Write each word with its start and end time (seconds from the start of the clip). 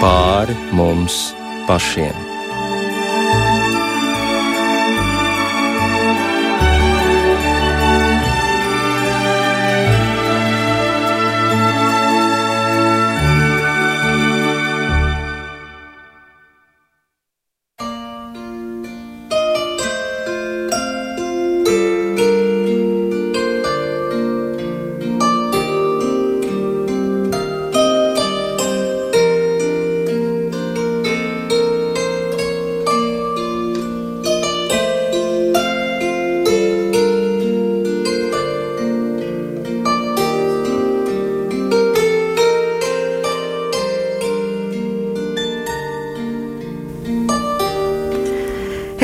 pāri 0.00 0.54
mums 0.72 1.18
pašiem. 1.66 2.27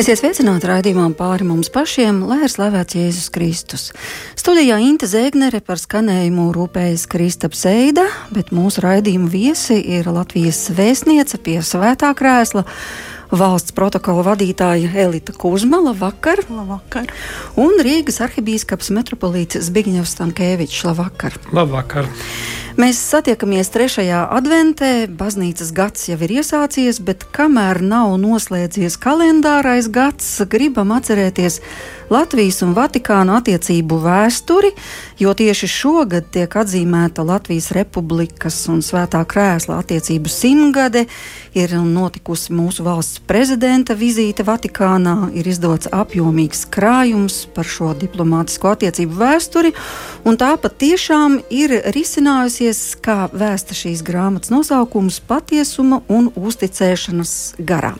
Esiet 0.04 0.20
sveicināti 0.20 0.68
raidījumā 0.68 1.06
pāri 1.16 1.46
mums 1.48 1.70
pašiem, 1.72 2.18
lai 2.28 2.42
ir 2.44 2.50
slavēts 2.52 2.92
Jēzus 2.92 3.30
Kristus. 3.32 3.84
Studijā 4.36 4.76
Inte 4.84 5.06
Zēgnere 5.08 5.62
par 5.64 5.78
skanējumu 5.80 6.50
rūpējas 6.52 7.06
Kristaps 7.08 7.62
Eida, 7.70 8.04
bet 8.28 8.52
mūsu 8.52 8.82
raidījuma 8.84 9.30
viesi 9.32 9.78
ir 9.80 10.10
Latvijas 10.12 10.58
vēstniece 10.76 11.40
pie 11.40 11.54
svētā 11.64 12.10
krēsla. 12.18 12.66
Valsts 13.32 13.72
protokola 13.72 14.26
vadītāja 14.26 14.90
Elita 15.06 15.32
Kuzmala 15.32 15.94
vakar, 15.96 16.44
labvakar. 16.52 17.08
un 17.56 17.80
Rīgas 17.80 18.20
arhibīskaps 18.28 18.92
metropolīts 18.92 19.56
Zbigņevs 19.70 20.18
Stankēvičs 20.18 20.84
labvakar. 20.84 21.40
Labvakar! 21.56 22.12
Mēs 22.74 22.98
satiekamies 22.98 23.68
trešajā 23.70 24.24
adventē. 24.34 25.06
Baznīcas 25.06 25.68
gads 25.76 26.08
jau 26.08 26.16
ir 26.26 26.32
iesācies, 26.40 26.98
bet 27.06 27.22
kamēr 27.30 27.78
nav 27.78 28.16
noslēdzies 28.18 28.96
kalendārais 28.98 29.86
gads, 29.94 30.26
gribam 30.50 30.90
atcerēties 30.96 31.60
Latvijas 32.14 32.60
un 32.62 32.76
Vatikāna 32.76 33.40
attiecību 33.40 33.96
vēsturi, 34.04 34.68
jo 35.18 35.32
tieši 35.34 35.66
šogad 35.66 36.28
tiek 36.34 36.52
atzīmēta 36.60 37.24
Latvijas 37.26 37.72
Republikas 37.74 38.58
un 38.70 38.84
Svētā 38.86 39.24
Krēsla 39.26 39.80
attiecību 39.82 40.30
simtgade. 40.30 41.06
Ir 41.58 41.74
notikusi 41.74 42.54
mūsu 42.54 42.86
valsts 42.86 43.22
prezidenta 43.26 43.96
vizīte 43.98 44.46
Vatikānā, 44.46 45.32
ir 45.34 45.48
izdots 45.50 45.90
apjomīgs 45.90 46.64
krājums 46.70 47.44
par 47.54 47.66
šo 47.66 47.90
diplomātisko 47.98 48.76
attiecību 48.76 49.18
vēsturi, 49.18 49.74
un 50.22 50.38
tā 50.38 50.52
patiešām 50.60 51.40
ir 51.50 51.80
risinājusies, 51.96 52.84
kā 53.02 53.24
vēsta 53.34 53.74
šīs 53.74 54.06
grāmatas 54.06 54.54
nosaukums- 54.54 55.18
patiesuma 55.30 56.02
un 56.06 56.30
uzticēšanas 56.30 57.56
garā. 57.58 57.96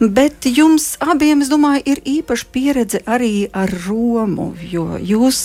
Bet 0.00 0.46
jums 0.48 0.96
abiem, 1.02 1.42
es 1.44 1.50
domāju, 1.52 1.82
ir 1.86 2.00
īpaša 2.08 2.48
pieredze 2.54 3.02
arī 3.06 3.48
ar 3.52 3.70
Romu, 3.86 4.52
jo 4.60 4.96
jūs 4.98 5.38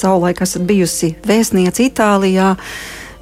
savulaik 0.00 0.42
esat 0.44 0.66
bijusi 0.68 1.14
vēstniece 1.26 1.88
Itālijā. 1.88 2.56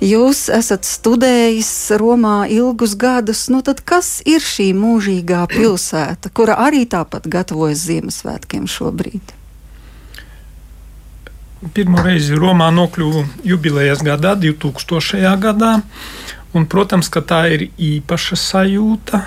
Jūs 0.05 0.48
esat 0.53 0.84
studējis 0.84 1.70
Romā 2.00 2.44
ilgus 2.53 2.97
gadus. 2.98 3.47
Nu, 3.48 3.62
tad 3.64 3.81
kas 3.86 4.19
ir 4.28 4.43
šī 4.44 4.72
mūžīgā 4.76 5.47
pilsēta, 5.53 6.32
kura 6.34 6.59
arī 6.66 6.82
tāpat 6.91 7.31
gatavojas 7.31 7.87
Ziemassvētkiem 7.87 8.66
šobrīd? 8.69 9.32
Pirmo 11.72 12.03
reizi 12.04 12.37
Romā 12.37 12.69
nokļuvu 12.75 13.22
jubilejas 13.49 14.03
gadā, 14.04 14.34
2000. 14.37 15.22
gadā. 15.41 15.78
Un, 16.54 16.66
protams, 16.70 17.09
ka 17.09 17.22
tā 17.25 17.41
ir 17.54 17.69
īpaša 17.72 18.37
sajūta. 18.37 19.22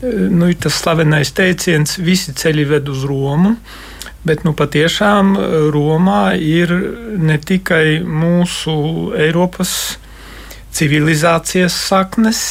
Nu, 0.00 0.48
ir 0.48 0.56
tas 0.56 0.78
slavenais 0.80 1.28
teiciens, 1.36 1.98
visi 2.00 2.32
ceļi 2.32 2.66
ved 2.70 2.88
uz 2.88 3.04
Romu. 3.04 3.54
Bet 4.24 4.44
nu, 4.44 4.52
patiešām 4.56 5.34
Romā 5.72 6.34
ir 6.36 6.72
ne 7.20 7.38
tikai 7.40 8.00
mūsu 8.04 8.74
Eiropas 9.16 9.72
civilizācijas 10.76 11.76
saknes, 11.88 12.42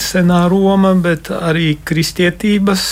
senā 0.00 0.44
Roma, 0.50 0.94
bet 1.00 1.30
arī 1.34 1.74
kristietības 1.84 2.86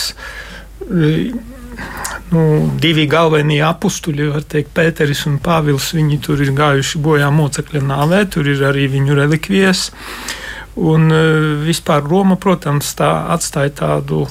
nu, 2.33 2.45
divi 2.81 3.07
galvenie 3.11 3.61
apstuļi, 3.67 4.29
teikt, 4.49 4.73
Pēteris 4.77 5.27
un 5.29 5.41
Pāvils. 5.43 5.93
Viņi 5.97 6.21
tur 6.25 6.41
ir 6.45 6.53
gājuši 6.57 7.01
bojā 7.03 7.33
mocekļa 7.35 7.85
nāvē, 7.89 8.25
tur 8.33 8.49
ir 8.49 8.65
arī 8.69 8.89
viņu 8.93 9.19
relikvijas. 9.19 9.91
Un 10.81 11.13
vispār 11.67 12.05
Roma, 12.07 12.39
protams, 12.41 12.95
tā 12.97 13.11
atstāja 13.35 13.75
tādu 13.83 14.25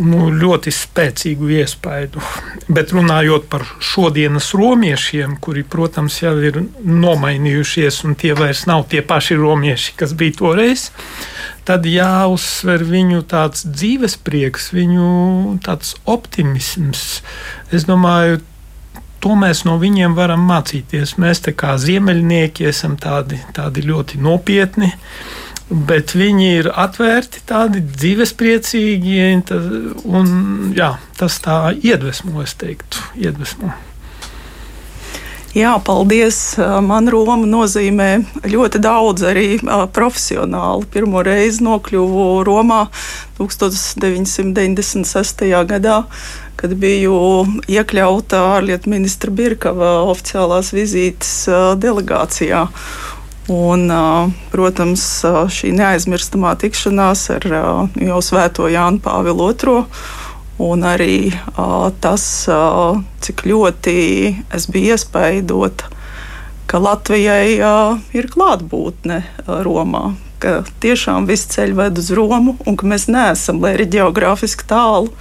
nu, 0.00 0.30
ļoti 0.32 0.72
spēcīgu 0.72 1.50
iespaidu. 1.60 2.22
Bet 2.66 2.94
runājot 2.96 3.46
par 3.52 3.66
šodienas 3.84 4.50
romiešiem, 4.56 5.36
kuri, 5.44 5.62
protams, 5.62 6.16
jau 6.22 6.34
ir 6.42 6.62
nomainījušies, 6.80 8.00
un 8.08 8.16
tie 8.18 8.32
vairs 8.38 8.64
nav 8.70 8.86
tie 8.90 9.04
paši 9.04 9.36
romieši, 9.38 9.94
kas 10.00 10.16
bija 10.18 10.38
toreiz, 10.40 10.88
tad 11.68 11.86
jāuzsver 11.88 12.82
viņu 12.88 13.22
tāds 13.30 13.66
dzīves 13.68 14.16
prieks, 14.24 14.72
viņu 14.74 15.60
tāds 15.64 15.94
optimisms. 16.08 17.22
Es 17.70 17.86
domāju, 17.88 18.40
to 19.24 19.36
mēs 19.40 19.62
no 19.68 19.78
viņiem 19.80 20.16
varam 20.16 20.44
mācīties. 20.48 21.16
Mēs 21.20 21.44
kā 21.56 21.76
ziemeļnieki 21.80 22.68
esam 22.68 22.98
tādi, 23.00 23.40
tādi 23.56 23.84
ļoti 23.86 24.20
nopietni. 24.20 24.92
Bet 25.70 26.12
viņi 26.12 26.50
ir 26.58 26.66
atvērti, 26.68 27.40
tādi 27.48 27.80
dzīvespriecīgi, 27.80 29.16
un 30.04 30.28
jā, 30.76 30.90
tas 31.16 31.40
tā 31.40 31.72
iedvesmo, 31.72 32.42
es 32.44 32.52
teiktu, 32.60 33.00
iedvesmo. 33.16 33.72
Jā, 35.54 35.78
paldies. 35.86 36.58
Man 36.82 37.06
Roma 37.08 37.46
nozīmē 37.46 38.26
ļoti 38.50 38.78
daudz 38.82 39.22
arī 39.22 39.62
profesionāli. 39.94 40.82
Pirmo 40.90 41.22
reizi 41.22 41.62
nokļuvu 41.62 42.42
Romā 42.42 42.90
1996. 43.38 45.46
gadā, 45.70 46.02
kad 46.58 46.74
biju 46.74 47.46
iekļauta 47.70 48.34
ārlietu 48.56 48.90
ministra 48.90 49.30
Birkava 49.30 50.02
oficiālās 50.10 50.74
vizītes 50.74 51.46
delegācijā. 51.78 52.66
Un, 53.52 53.90
protams, 54.48 55.02
šī 55.52 55.74
neaizmirstamā 55.76 56.54
tikšanās 56.62 57.26
ar 57.34 57.44
jau 58.00 58.20
svēto 58.24 58.70
Jānu 58.72 59.02
Pāvilu 59.04 59.50
II. 59.52 59.82
Un 60.64 60.84
arī 60.86 61.34
tas, 62.00 62.24
cik 63.26 63.42
ļoti 63.44 63.96
es 64.54 64.68
biju 64.70 64.94
iespaidota, 64.94 65.90
ka 66.70 66.80
Latvijai 66.80 67.58
ir 68.16 68.28
klātbūtne 68.32 69.18
Romā, 69.66 70.04
ka 70.40 70.62
tiešām 70.80 71.26
viss 71.28 71.50
ceļš 71.52 71.76
ved 71.76 72.00
uz 72.00 72.08
Romu 72.16 72.54
un 72.64 72.78
ka 72.80 72.88
mēs 72.88 73.10
neesam, 73.12 73.60
lai 73.60 73.74
arī 73.74 73.90
geogrāfiski 73.98 74.64
tālu, 74.70 75.12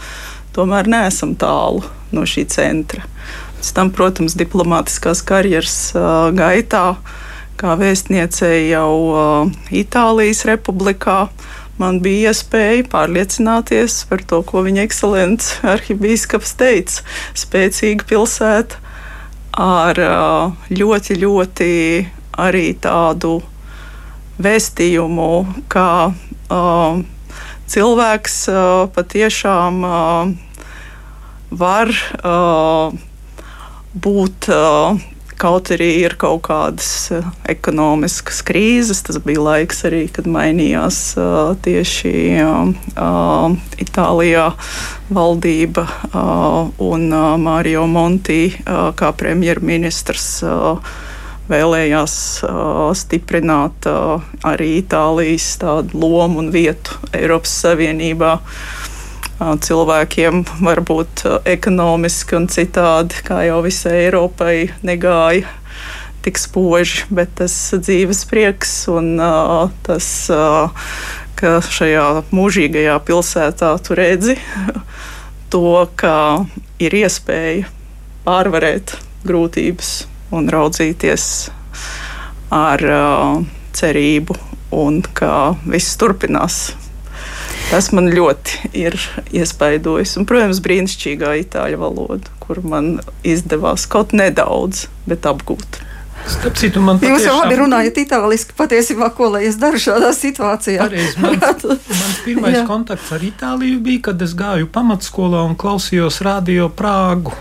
tomēr 0.55 0.87
neesam 0.87 1.33
tālu 1.35 1.83
no 2.13 2.23
šī 2.29 2.45
centra. 2.53 3.03
Pēc 3.57 3.73
tam, 3.75 3.91
protams, 3.91 4.37
diplomātiskās 4.39 5.25
karjeras 5.25 5.77
gaitā 6.37 6.85
kā 7.59 7.75
vēstniecei 7.79 8.69
jau 8.71 8.91
uh, 9.09 9.51
Itālijas 9.73 10.43
republikā. 10.49 11.27
Man 11.81 11.99
bija 12.05 12.29
iespēja 12.29 12.85
pārliecināties 12.91 14.03
par 14.09 14.21
to, 14.29 14.43
ko 14.45 14.61
viņa 14.65 14.83
ekscelents 14.85 15.55
arhibīskaps 15.73 16.53
teica. 16.59 17.01
Spēcīga 17.37 18.05
pilsēta 18.09 18.77
ar 19.57 19.99
uh, 20.01 20.67
ļoti, 20.73 21.17
ļoti 21.21 21.71
arī 22.41 22.67
tādu 22.81 23.39
vēstījumu, 24.41 25.31
ka 25.69 25.87
uh, 26.09 27.01
cilvēks 27.69 28.37
uh, 28.51 28.85
patiešām 28.93 29.81
uh, 29.85 30.33
var 31.53 31.93
uh, 32.21 32.93
būt 33.93 34.49
Kaut 35.43 35.73
arī 35.75 35.89
ir 35.99 36.13
kaut 36.15 36.45
kādas 36.45 36.89
uh, 37.11 37.25
ekonomiskas 37.51 38.37
krīzes, 38.47 39.01
tas 39.03 39.17
bija 39.25 39.41
laiks 39.43 39.83
arī, 39.89 40.05
kad 40.15 40.29
mainījās 40.31 40.99
uh, 41.19 41.51
tieši 41.65 42.13
uh, 42.39 43.57
Itālijā 43.83 44.45
valdība 45.13 45.83
un 46.81 47.09
Mario 47.43 47.83
Monti 47.91 48.53
kā 48.63 49.11
premjerministrs. 49.19 50.29
Vēlējās 51.51 52.15
uh, 52.47 52.87
stiprināt 52.95 53.89
uh, 53.91 54.23
arī 54.47 54.77
Itālijas 54.79 55.57
lomu 55.91 56.39
un 56.39 56.49
vietu 56.55 56.95
Eiropas 57.11 57.51
Savienībā. 57.65 58.37
Uh, 58.39 58.92
cilvēkiem 59.63 60.43
varbūt 60.63 61.25
ekonomiski 61.49 62.37
un 62.37 62.47
citādi, 62.51 63.23
kā 63.25 63.41
jau 63.47 63.59
visai 63.65 64.05
Eiropai, 64.05 64.55
negāja 64.85 65.49
tik 66.23 66.39
spoži, 66.39 67.03
bet 67.11 67.33
tas 67.41 67.53
dzīves 67.75 68.23
prieks 68.29 68.71
un 68.91 69.17
uh, 69.19 69.67
tas, 69.83 70.07
uh, 70.31 70.71
ka 71.35 71.57
šajā 71.59 72.05
mūžīgajā 72.31 72.95
pilsētā 73.03 73.73
tu 73.83 73.97
redzi 73.99 74.37
to, 75.51 75.83
ka 75.99 76.15
ir 76.79 76.95
iespēja 77.03 77.67
pārvarēt 78.23 78.95
grūtības 79.27 79.91
un 80.33 80.47
raudzīties 80.51 81.27
ar 82.53 82.87
uh, 82.87 83.43
cerību, 83.75 84.37
un 84.73 85.01
ka 85.13 85.53
viss 85.67 85.97
turpinās. 85.99 86.63
Tas 87.73 87.87
man 87.89 88.05
ļoti 88.13 88.67
ir 88.77 88.93
iespaidojis. 89.33 90.11
Un, 90.19 90.27
protams, 90.29 90.59
brīnišķīgā 90.61 91.31
itāļu 91.39 91.79
valoda, 91.81 92.29
kur 92.43 92.59
man 92.61 92.99
izdevās 93.25 93.87
kaut 93.89 94.13
nedaudz, 94.13 94.83
bet 95.09 95.25
apgūt. 95.25 95.79
Starp 96.29 96.59
citu, 96.61 96.83
man 96.85 96.99
patiešām... 97.01 97.15
Jūs 97.17 97.25
jau 97.25 97.39
labi 97.39 97.55
runājat 97.57 97.97
itāliski, 98.03 98.53
patiesībā, 98.59 99.09
ko 99.17 99.31
lai 99.33 99.47
es 99.47 99.57
daru 99.57 99.81
šādā 99.81 100.11
situācijā. 100.13 100.85
Pareiz, 100.85 101.17
mans, 101.17 101.65
mans 102.03 102.19
pirmais 102.27 102.59
kontakts 102.69 103.09
ar 103.17 103.25
Itāliju 103.25 103.81
bija, 103.83 104.03
kad 104.11 104.21
es 104.21 104.37
gāju 104.37 104.69
pamatskolā 104.77 105.41
un 105.49 105.57
klausījos 105.57 106.21
radio 106.29 106.69
Prāgu 106.69 107.33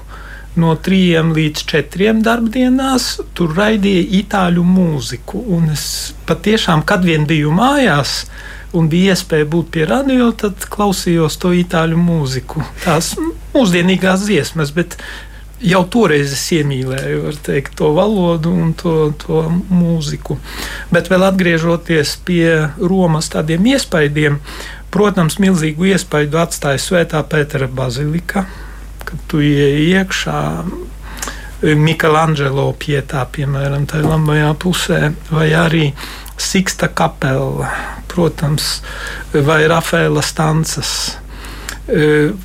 no 0.56 0.72
trījiem 0.80 1.34
līdz 1.36 1.66
četriem 1.68 2.24
darbdienās 2.24 3.18
tur 3.36 3.52
raidīja 3.56 4.08
itāļu 4.22 4.64
mūziku. 4.64 5.44
Un 5.52 5.70
es 5.76 5.84
patiešām, 6.28 6.88
kad 6.88 7.04
vien 7.04 7.28
biju 7.28 7.52
mājās, 7.52 8.22
un 8.76 8.88
bija 8.92 9.16
iespēja 9.16 9.48
būt 9.52 9.72
pie 9.74 9.86
radio, 9.88 10.30
tad 10.36 10.64
klausījos 10.72 11.38
to 11.42 11.52
itāļu 11.56 11.98
mūziku. 12.00 12.64
Tās 12.84 13.12
mūsdienīgās 13.52 14.26
dziesmas, 14.26 14.72
bet 14.76 14.96
jau 15.62 15.84
toreiz 15.92 16.32
es 16.34 16.44
iemīlēju 16.56 17.36
teikt, 17.46 17.76
to 17.78 17.92
valodu 17.96 18.50
un 18.50 18.72
to, 18.78 18.96
to 19.22 19.44
mūziku. 19.70 20.38
Bet 20.94 21.12
vēl 21.12 21.28
atgriežoties 21.28 22.16
pie 22.26 22.72
Romas 22.80 23.30
tādiem 23.32 23.70
iespaidiem, 23.74 24.40
protams, 24.92 25.38
milzīgu 25.42 25.92
iespaidu 25.92 26.42
atstāja 26.42 26.82
Svētā 26.82 27.22
Pētera 27.28 27.70
bazilika 27.70 28.46
kad 29.12 29.20
tu 29.28 29.44
ieej 29.44 29.92
iekšā. 29.92 30.40
Michelangelo 31.78 32.72
pietā, 32.74 33.22
piemēram, 33.30 33.84
tajā 33.86 34.08
labajā 34.08 34.48
pusē, 34.58 35.12
vai 35.30 35.52
arī 35.54 35.92
Siksta 36.36 36.88
kapela, 36.88 37.70
protams, 38.12 38.78
vai 39.32 39.64
Rafaela 39.70 40.22
Stancas 40.22 41.22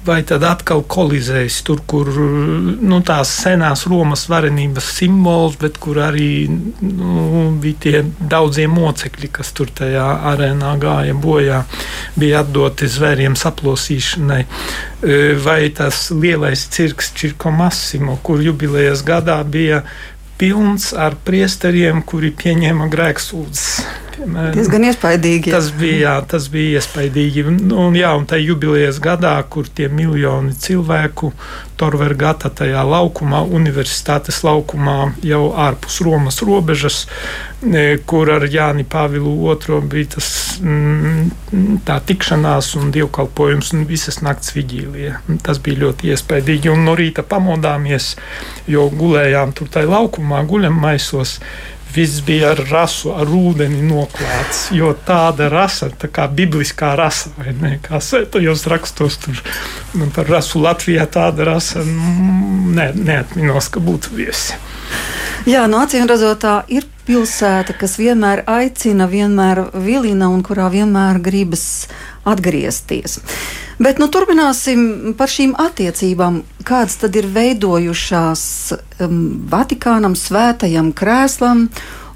vai 0.06 0.24
tad 0.26 0.42
atkal 0.48 0.82
kolizējis 0.90 1.60
tur, 1.68 1.84
kur 1.86 2.10
nu, 2.10 2.98
tās 3.06 3.30
senās 3.44 3.86
Romas 3.86 4.26
varenības 4.32 4.88
simbols, 4.98 5.60
bet 5.62 5.78
kur 5.82 6.00
arī 6.02 6.48
nu, 6.50 7.44
bija 7.62 7.82
tie 7.84 8.02
daudzie 8.18 8.66
mocekļi, 8.72 9.30
kas 9.38 9.54
tur 9.54 9.70
tajā 9.78 10.08
arēnā 10.34 10.74
gāja 10.82 11.14
bojā, 11.14 11.62
bija 12.18 12.42
atdoti 12.42 12.90
zvēriem 12.90 13.38
saplosīšanai. 13.38 14.42
Vai 15.46 15.60
tas 15.78 16.08
lielais 16.10 16.66
cirks 16.74 17.14
Čirko 17.14 17.54
Massimo, 17.54 18.18
kur 18.26 18.42
jubilejas 18.42 19.06
gadā 19.06 19.38
bija 19.46 19.84
pilns 20.38 20.92
ar 20.94 21.18
priesteriem, 21.28 22.04
kuri 22.08 22.34
pieņēma 22.38 22.92
grēksūdzes 22.94 23.70
Diezgan 24.18 24.88
iespaidīgi. 24.88 25.52
Tas 25.54 25.70
bija, 25.78 25.98
jā, 26.02 26.14
tas 26.32 26.48
bija 26.50 26.80
iespaidīgi. 26.80 27.44
Un, 27.52 27.60
un, 27.70 27.98
jā, 27.98 28.10
un 28.18 28.26
tajā 28.30 28.48
jubilejas 28.50 28.98
gadā, 29.04 29.36
kur 29.50 29.70
tie 29.70 29.92
miljoni 29.94 30.56
cilvēku 30.58 31.32
Torvergata 31.78 32.50
tajā 32.50 32.82
laukumā, 32.88 33.44
universitātes 33.60 34.42
laukumā, 34.46 35.14
jau 35.26 35.44
ārpus 35.54 36.00
Romas 36.06 36.42
robežas, 36.46 37.04
e, 37.62 38.00
kur 38.10 38.32
ar 38.34 38.48
Jāni 38.50 38.86
Pāvilu 38.88 39.36
II 39.54 39.82
bija 39.92 40.16
tas, 40.16 40.30
mm, 40.62 41.80
tā 41.86 42.00
tikšanās 42.10 42.74
un 42.82 42.92
dievkalpojums 42.96 43.74
un 43.78 43.86
visas 43.90 44.22
nakts 44.26 44.56
vigīlija. 44.58 45.22
Tas 45.46 45.62
bija 45.62 45.86
ļoti 45.86 46.14
iespaidīgi. 46.14 46.74
Un 46.74 46.86
no 46.90 46.98
rīta 46.98 47.24
pamodāmies, 47.24 48.16
jo 48.68 48.90
gulējām 48.90 49.54
tur 49.54 49.70
tajā 49.74 49.90
laukumā, 49.94 50.44
guļam 50.50 50.82
maisos 50.82 51.38
viss 51.98 52.22
bija 52.26 52.52
ar 52.54 52.62
rasu, 52.70 53.12
ar 53.18 53.30
ūdeni 53.34 53.82
noklāts. 53.88 54.68
Jo 54.76 54.94
tāda 55.08 55.50
rasa, 55.52 55.90
tā 55.90 56.10
kā 56.14 56.28
bibliskā 56.30 56.94
rasa, 57.00 57.34
vai 57.38 57.56
ne? 57.58 57.74
Kā 57.84 58.02
sētajos 58.04 58.68
rakstos 58.72 59.18
tur 59.24 59.42
nu, 59.98 60.10
par 60.16 60.30
rasu 60.30 60.62
Latvijā, 60.64 61.08
tāda 61.10 61.48
rasa 61.50 61.82
mm, 61.84 62.76
ne, 62.78 62.92
neatminos, 63.10 63.72
ka 63.74 63.84
būtu 63.84 64.14
viesi. 64.18 64.58
Jā, 65.48 65.64
no 65.72 65.80
acīm 65.84 66.08
redzot, 66.10 66.42
tā 66.44 66.56
ir 66.68 66.86
pilsēta, 67.08 67.76
kas 67.80 67.96
vienmēr 68.02 68.44
aicina, 68.52 69.08
vienmēr 69.08 69.68
vilina 69.80 70.28
un 70.34 70.44
kurā 70.46 70.68
vienmēr 70.74 71.22
gribas 71.24 71.88
atgriezties. 72.28 73.22
Bet 73.78 74.00
nu, 74.02 74.08
turpināsim 74.10 75.14
par 75.18 75.30
šīm 75.30 75.54
attiecībām. 75.62 76.42
Kādas 76.66 76.98
tad 76.98 77.16
ir 77.20 77.28
veidojušās 77.30 78.44
um, 79.06 79.20
Vatikānam, 79.52 80.18
Svētajam 80.18 80.90
Krēslam 80.98 81.68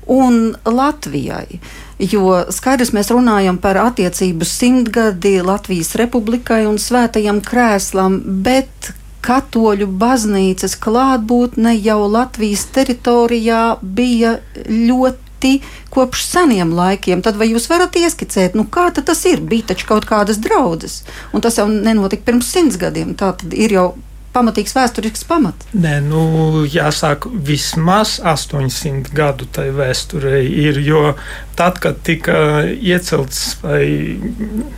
un 0.09 0.39
Latvijai? 0.65 1.61
Jo 2.01 2.39
skaidrs, 2.49 2.95
mēs 2.97 3.11
runājam 3.13 3.59
par 3.61 3.77
attiecību 3.77 4.47
simtgadi 4.47 5.37
Latvijas 5.45 5.93
republikai 6.01 6.63
un 6.65 6.81
Svētajam 6.81 7.43
Krēslam, 7.45 8.17
bet 8.41 8.95
katoļu 9.21 9.85
baznīcas 10.01 10.73
klātbūtne 10.81 11.75
jau 11.77 11.99
Latvijas 12.09 12.65
teritorijā 12.73 13.65
bija 13.85 14.39
ļoti 14.65 15.30
ļoti 15.41 15.61
kopš 15.89 16.25
seniem 16.25 16.73
laikiem. 16.73 17.21
Tad 17.21 17.37
vai 17.37 17.51
jūs 17.51 17.69
varat 17.69 17.95
ieskicēt, 17.95 18.55
nu, 18.55 18.65
kā 18.65 18.91
tas 18.93 19.25
ir? 19.25 19.41
Bija 19.41 19.73
taču 19.73 19.87
kaut 19.87 20.05
kādas 20.05 20.37
draudzes, 20.37 21.03
un 21.33 21.41
tas 21.41 21.57
jau 21.57 21.67
nenotika 21.67 22.23
pirms 22.25 22.51
simts 22.51 22.77
gadiem. 22.77 23.15
Tā 23.15 23.33
tad 23.37 23.53
ir 23.53 23.71
jau 23.71 23.95
pamatīgs 24.31 24.71
vēsturisks 24.71 25.25
pamats. 25.27 25.65
Nē, 25.73 25.99
nu, 26.05 26.63
jāsāk 26.63 27.27
vismaz 27.27 28.21
800 28.23 29.11
gadu 29.11 29.45
tai 29.51 29.71
vēsturei 29.75 30.45
ir, 30.47 30.79
jo 30.79 31.17
tad, 31.59 31.81
kad 31.83 31.99
tika 31.99 32.63
iecelts 32.71 33.57
vai 33.59 33.83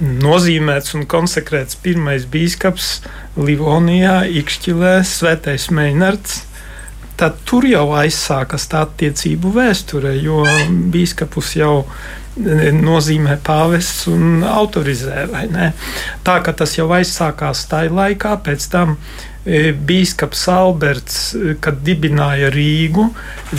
nozīmēts 0.01 0.95
un 0.97 1.05
konsekrēts 1.05 1.77
pirmais 1.83 2.25
bīskaps 2.25 3.03
Livonijā, 3.37 4.23
Ikšķilē, 4.41 5.03
Svētais 5.05 5.69
Meinards, 5.69 6.47
tad 7.19 7.39
tur 7.47 7.65
jau 7.67 7.85
aizsākas 7.97 8.67
tā 8.71 8.83
attiecību 8.87 9.53
vēsture, 9.55 10.15
jo 10.21 10.43
bīskapus 10.93 11.53
jau 11.59 11.73
e, 11.83 12.71
nozīmē 12.75 13.37
pāvests 13.45 14.07
un 14.11 14.45
autorizē. 14.47 15.27
Tā 16.25 16.39
kā 16.45 16.55
tas 16.57 16.77
jau 16.77 16.89
aizsākās 16.95 17.65
tajā 17.71 17.93
laikā, 17.93 18.37
pēc 18.45 18.69
tam 18.73 18.95
e, 18.97 19.71
Bīskaps 19.73 20.47
Alberts, 20.53 21.19
e, 21.35 21.57
kad 21.63 21.83
dibināja 21.85 22.51
Rīgu, 22.53 23.09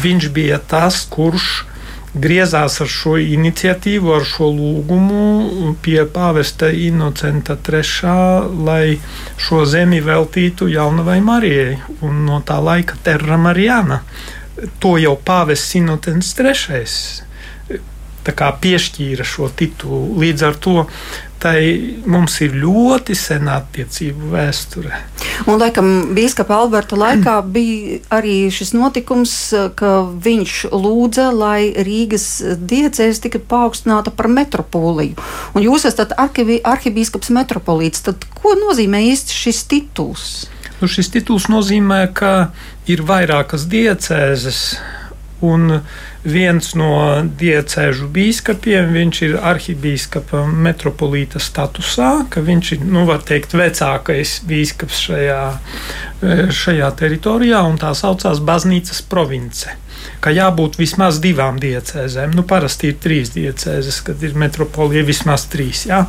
viņš 0.06 0.32
bija 0.34 0.58
tas, 0.58 1.04
kurš 1.10 1.64
griezās 2.14 2.78
ar 2.80 2.90
šo 2.90 3.16
iniciatīvu, 3.18 4.12
ar 4.14 4.24
šo 4.28 4.48
lūgumu 4.54 5.74
pie 5.82 6.04
pāvesta 6.06 6.70
Inocenta 6.70 7.56
III, 7.58 8.14
lai 8.66 8.96
šo 9.40 9.64
zemi 9.66 10.00
veltītu 10.04 10.70
jaunavai 10.70 11.20
Marijai 11.24 11.76
un 12.06 12.24
no 12.28 12.40
tā 12.46 12.60
laika 12.62 12.98
Terra 13.02 13.38
Marijana. 13.40 14.02
To 14.80 14.96
jau 15.02 15.16
pāvests 15.18 15.74
Inocents 15.80 16.34
III 16.38 17.32
piešķīra 18.32 19.26
šo 19.26 19.50
titulu. 19.52 20.14
Līdz 20.22 20.44
ar 20.48 20.56
to 20.56 20.84
tai 21.44 21.58
mums 22.08 22.38
ir 22.40 22.54
ļoti 22.56 23.12
sena 23.18 23.58
attiecību 23.60 24.30
vēsture. 24.32 24.96
Un, 25.44 25.58
laikam, 25.60 25.90
Bīskapa 26.16 26.56
Alberta 26.56 26.96
laikā 26.96 27.34
bija 27.56 27.98
arī 28.16 28.36
šis 28.54 28.72
notikums, 28.72 29.34
ka 29.76 29.92
viņš 30.24 30.56
lūdza, 30.72 31.28
lai 31.36 31.74
Rīgas 31.76 32.26
diecēs 32.56 33.20
tika 33.26 33.42
paaugstināta 33.52 34.14
par 34.14 34.30
metropoliju. 34.32 35.20
Un 35.52 35.66
jūs 35.66 35.84
esat 35.90 36.16
arhibīskaps 36.16 37.32
metropolīts. 37.36 38.06
Tad 38.08 38.24
ko 38.40 38.56
nozīmē 38.64 39.04
īsti 39.12 39.40
šis 39.44 39.64
tituls? 39.68 40.28
Nu, 40.80 40.88
šis 40.90 41.12
tituls 41.12 41.46
nozīmē, 41.52 42.06
ka 42.16 42.54
ir 42.90 43.04
vairākas 43.06 43.68
diecēzes 43.70 44.64
Un 45.44 45.80
viens 46.24 46.70
no 46.78 46.94
diecēžu 47.40 48.08
biskupiem, 48.14 48.92
viņš 48.94 49.20
ir 49.26 49.36
arhibīskapa 49.52 50.44
metropolīta 50.48 51.42
statusā, 51.42 52.12
ka 52.32 52.42
viņš 52.44 52.72
ir, 52.76 52.84
nu, 52.88 53.04
var 53.08 53.24
teikt, 53.26 53.56
vecākais 53.58 54.38
biskups 54.48 55.02
šajā, 55.08 55.40
šajā 56.62 56.90
teritorijā, 57.00 57.64
un 57.68 57.80
tā 57.82 57.92
saucās 57.98 58.40
Baznīcas 58.44 59.02
province. 59.10 59.76
Ka 60.24 60.32
jābūt 60.34 60.78
vismaz 60.80 61.20
divām 61.22 61.58
diecēzēm. 61.60 62.34
Nu, 62.36 62.44
parasti 62.48 62.92
ir 62.92 63.00
trīs 63.00 63.32
diecēzes, 63.34 64.00
kad 64.06 64.22
ir 64.24 64.36
metropolija 64.38 65.04
vismaz 65.06 65.48
trīs. 65.52 65.84
Jā. 65.88 66.04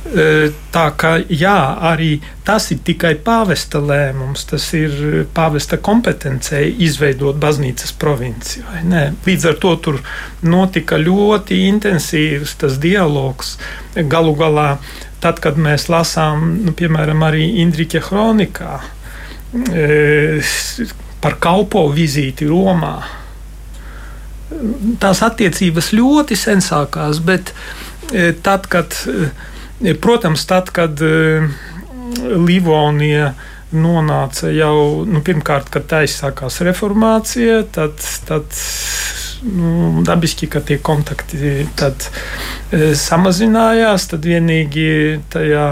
Tā 0.00 0.84
kā 0.96 1.10
jā, 1.28 1.58
arī 1.84 2.14
tas 2.46 2.70
ir 2.72 2.78
tikai 2.88 3.12
pāvesta 3.20 3.82
lēmums, 3.84 4.46
tas 4.48 4.64
ir 4.74 5.26
pāvesta 5.36 5.76
kompetencija 5.76 6.62
izveidot 6.86 7.36
baznīcas 7.40 7.92
provinci. 8.00 8.62
Līdz 9.26 9.44
ar 9.50 9.58
to 9.60 9.74
tur 9.84 9.98
notika 10.40 10.96
ļoti 10.96 11.60
intensīvs 11.68 12.56
tas 12.62 12.78
dialogs. 12.80 13.58
Galu 13.94 14.32
galā, 14.40 14.70
tad, 15.20 15.42
kad 15.44 15.60
mēs 15.60 15.90
lasām, 15.92 16.48
nu, 16.64 16.72
piemēram, 16.72 17.20
arī 17.28 17.44
Indriča 17.60 18.00
kronikā 18.00 18.80
par 21.20 21.36
kalpo 21.44 21.84
vizīti 21.92 22.48
Romā, 22.48 22.96
tās 25.02 25.20
attiecības 25.28 25.92
ļoti 25.92 26.40
sen 26.40 26.64
sākās, 26.64 27.20
bet 27.20 27.52
tad, 28.42 28.64
kad 28.72 28.96
Protams, 29.80 30.44
tad, 30.46 30.68
kad 30.76 31.00
e, 31.00 31.40
Livonija 32.36 33.32
nonāca 33.72 34.50
jau 34.52 35.06
nu, 35.08 35.22
pirmkārt, 35.24 35.70
kad 35.72 35.86
tā 35.88 36.02
izsākās 36.04 36.60
reformācija, 36.66 37.62
tad, 37.72 38.02
tad 38.28 38.50
nu, 39.46 40.02
dabiski, 40.04 40.50
ka 40.52 40.60
tie 40.60 40.76
kontakti 40.84 41.64
tad, 41.80 42.10
e, 42.72 42.92
samazinājās. 42.98 44.10
Tad 44.12 44.28
vienīgi 44.28 44.90
tajā 45.32 45.66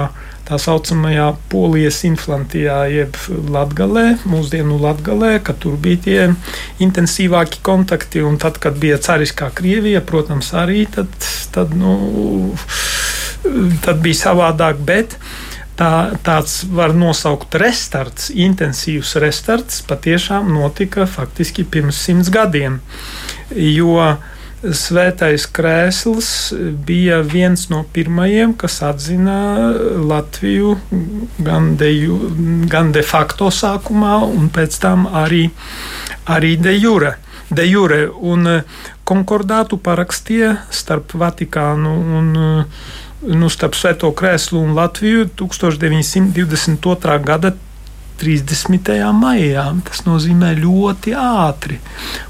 tā 0.49 0.57
saucamajā 0.57 1.27
polijas 1.53 2.01
inflantijā, 2.09 2.79
jeb 2.89 3.17
latgalē, 3.53 4.07
mūsdienu 4.25 4.79
latgalē, 4.81 5.35
ka 5.45 5.53
tur 5.53 5.77
bija 5.77 6.05
tie 6.07 6.21
intensīvāki 6.85 7.61
kontakti. 7.67 8.25
Un 8.25 8.41
tad, 8.41 8.57
kad 8.63 8.81
bija 8.81 8.97
cariskā 9.05 9.51
Krievija, 9.53 10.01
protams, 10.01 10.55
arī 10.57 10.87
tad, 10.95 11.13
tad 11.53 11.77
nu, 11.77 11.99
tad 13.85 14.01
bija 14.05 14.23
savādāk. 14.23 14.81
Bet 14.89 15.19
tā, 15.79 15.93
tāds 16.27 16.63
var 16.71 16.97
nosaukt 16.97 17.55
restarts, 17.61 18.31
intensīvs 18.35 19.17
restarts 19.23 19.83
patiešām 19.89 20.51
notika 20.55 21.07
faktiski 21.07 21.65
pirms 21.65 22.01
simts 22.09 22.33
gadiem. 22.35 22.81
Jo 23.55 24.17
Svētais 24.59 25.45
krēsls 25.55 26.29
bija 26.83 27.21
viens 27.23 27.69
no 27.71 27.85
pirmajiem, 27.95 28.57
kas 28.59 28.81
atzina 28.83 29.37
Latviju 30.03 30.73
gan 31.47 31.77
de, 31.79 31.93
gan 32.67 32.91
de 32.91 33.05
facto 33.07 33.53
sākumā, 33.55 34.17
un 34.27 34.51
pēc 34.51 34.81
tam 34.83 35.07
arī, 35.07 35.45
arī 36.27 36.57
de 36.59 36.75
jure. 36.75 37.15
De 37.55 37.69
jure 37.71 38.09
un 38.11 38.51
konkordātu 39.07 39.79
parakstīja 39.79 40.57
starp 40.75 41.15
Vatikānu 41.15 41.95
un 42.19 42.35
nu, 43.27 43.49
starp 43.51 43.75
Svēto 43.79 44.11
Krēslu 44.15 44.61
un 44.63 44.77
Latviju 44.79 45.29
1922. 45.39 47.19
gada 47.25 47.55
30. 48.19 48.91
maijā. 49.15 49.65
Tas 49.87 50.03
nozīmē 50.07 50.53
ļoti 50.59 51.15
ātri. 51.19 51.79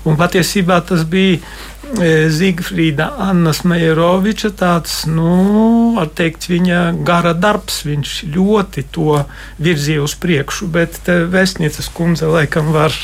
Un 0.09 0.19
patiesībā 0.21 0.81
tas 0.89 1.05
bija 1.09 1.39
e, 1.39 2.29
Zigfrīda 2.33 3.11
Annas 3.25 3.63
Mejeroviča 3.69 4.53
tāds, 4.59 5.01
nu, 5.09 5.97
teikt, 6.19 6.49
viņa 6.53 6.83
gara 7.09 7.33
darbs. 7.37 7.83
Viņš 7.89 8.19
ļoti 8.35 8.85
to 8.93 9.23
virzīja 9.65 10.05
uz 10.05 10.17
priekšu, 10.21 10.69
bet 10.73 11.01
vēstnieces 11.09 11.89
kundze 11.97 12.29
laikam 12.29 12.73
var 12.77 12.95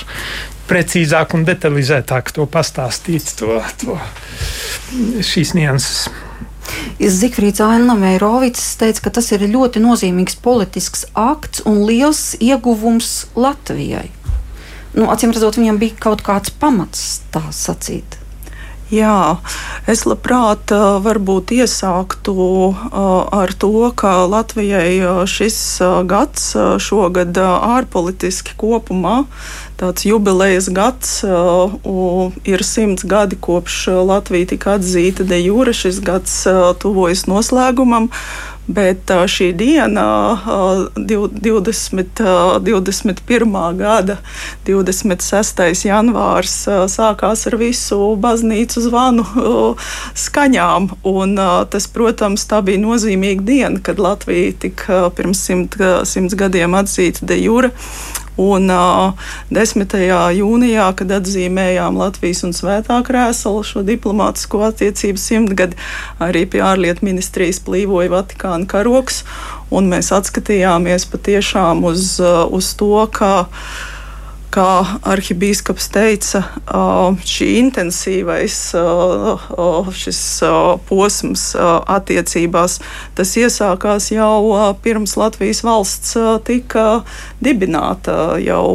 precīzāk 0.69 1.35
un 1.37 1.45
detalizētāk 1.45 2.31
to 2.37 2.47
pastāstīt, 2.49 3.35
to, 3.41 3.59
to, 3.81 3.99
šīs 5.25 5.53
nianses. 5.57 6.07
Zikfrīds 6.99 7.62
Ainamērovics 7.64 8.66
teica, 8.80 9.06
ka 9.06 9.14
tas 9.18 9.30
ir 9.35 9.47
ļoti 9.50 9.83
nozīmīgs 9.85 10.38
politisks 10.44 11.06
akts 11.12 11.64
un 11.68 11.85
liels 11.88 12.35
ieguvums 12.40 13.26
Latvijai. 13.37 14.09
Nu, 14.94 15.09
acīm 15.11 15.35
redzot, 15.35 15.59
viņam 15.59 15.80
bija 15.83 15.99
kaut 16.06 16.23
kāds 16.26 16.54
pamats 16.54 17.25
tā 17.35 17.42
sacīt. 17.50 18.24
Jā, 18.95 19.41
es 19.91 20.05
labprāt 20.07 20.71
varbūt 21.03 21.55
iesāktu 21.57 22.35
ar 22.95 23.53
to, 23.59 23.89
ka 23.99 24.13
Latvijai 24.31 25.25
šis 25.31 25.57
gads 26.11 26.53
šogad 26.85 27.39
ārpolitiski 27.43 28.55
kopumā 28.61 29.25
tāds 29.81 30.07
jubilejas 30.07 30.69
gads, 30.71 31.17
ir 32.47 32.65
simts 32.67 33.07
gadi 33.09 33.41
kopš 33.41 33.81
Latvija 34.07 34.53
tika 34.55 34.77
atzīta 34.79 35.27
de 35.27 35.41
jure. 35.43 35.75
Šis 35.75 35.99
gads 36.05 36.43
tuvojas 36.83 37.27
noslēgumam. 37.31 38.11
Bet 38.66 39.11
šī 39.28 39.50
diena, 39.52 40.04
20, 40.97 42.21
21. 42.64 43.76
gada 43.76 44.16
26. 44.64 45.85
janvārs, 45.85 46.54
sākās 46.88 47.44
ar 47.50 47.59
visu 47.61 47.99
baznīcu 48.16 48.87
zvanu 48.87 49.26
skaņām. 50.16 50.88
Un 51.04 51.37
tas, 51.71 51.90
protams, 51.92 52.49
tā 52.49 52.62
bija 52.64 52.80
nozīmīga 52.80 53.44
diena, 53.44 53.85
kad 53.85 54.00
Latvija 54.00 54.56
tika 54.64 55.04
pirms 55.12 55.44
simt, 55.44 55.76
simts 56.09 56.37
gadiem 56.38 56.78
atzīta 56.80 57.28
de 57.28 57.42
jure. 57.44 57.75
Un 58.41 58.67
uh, 58.73 59.14
10. 59.55 59.95
jūnijā, 60.35 60.88
kad 60.99 61.12
atzīmējām 61.21 61.99
Latvijas 62.00 62.43
un 62.47 62.55
Svētā 62.57 62.99
krēsla 63.07 63.62
šo 63.62 63.85
diplomātisko 63.87 64.64
attiecību 64.73 65.23
simtgadi, 65.23 65.79
arī 66.19 66.43
pie 66.50 66.64
ārlietu 66.67 67.07
ministrijas 67.07 67.62
plīvoja 67.62 68.11
Vatikāna 68.11 68.67
karoks, 68.71 69.23
mēs 69.91 70.11
atskatījāmies 70.14 71.07
patiešām 71.12 71.87
uz, 71.87 72.17
uz 72.21 72.75
to, 72.79 73.07
ka 73.14 73.47
kā 74.55 75.01
arhibīskaps 75.11 75.89
teica, 75.95 76.43
šī 77.27 77.49
intensīvais 77.59 78.59
šis 79.99 80.21
posms 80.89 81.45
attiecībās, 81.59 82.79
tas 83.19 83.35
iesākās 83.41 84.11
jau 84.15 84.75
pirms 84.85 85.17
Latvijas 85.19 85.65
valsts 85.67 86.15
tika 86.47 87.03
dibināta 87.43 88.37
jau 88.43 88.67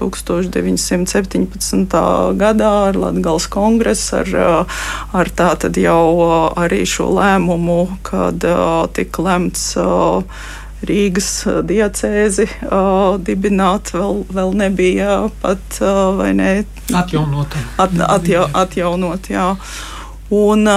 1917. 0.00 1.98
gadā 2.40 2.72
ar 2.88 3.00
Latgals 3.04 3.48
kongresu, 3.52 4.22
ar, 4.22 4.64
ar 5.12 5.32
tātad 5.36 5.76
jau 5.80 6.04
arī 6.56 6.84
šo 6.88 7.10
lēmumu, 7.18 7.82
kad 8.08 8.44
tika 8.96 9.28
lemts 9.28 9.74
Rīgas 10.86 11.30
diacēzi 11.66 12.46
uh, 12.68 13.16
dibināt, 13.18 13.90
vēl, 13.96 14.22
vēl 14.30 14.52
nebija 14.60 15.16
pat 15.42 15.80
uh, 15.82 16.22
ne, 16.30 16.62
atjaunota. 16.94 17.62
At, 17.82 17.96
atja, 18.06 18.44
atjaunot, 18.54 19.30
jā. 19.32 19.54
Un 20.28 20.68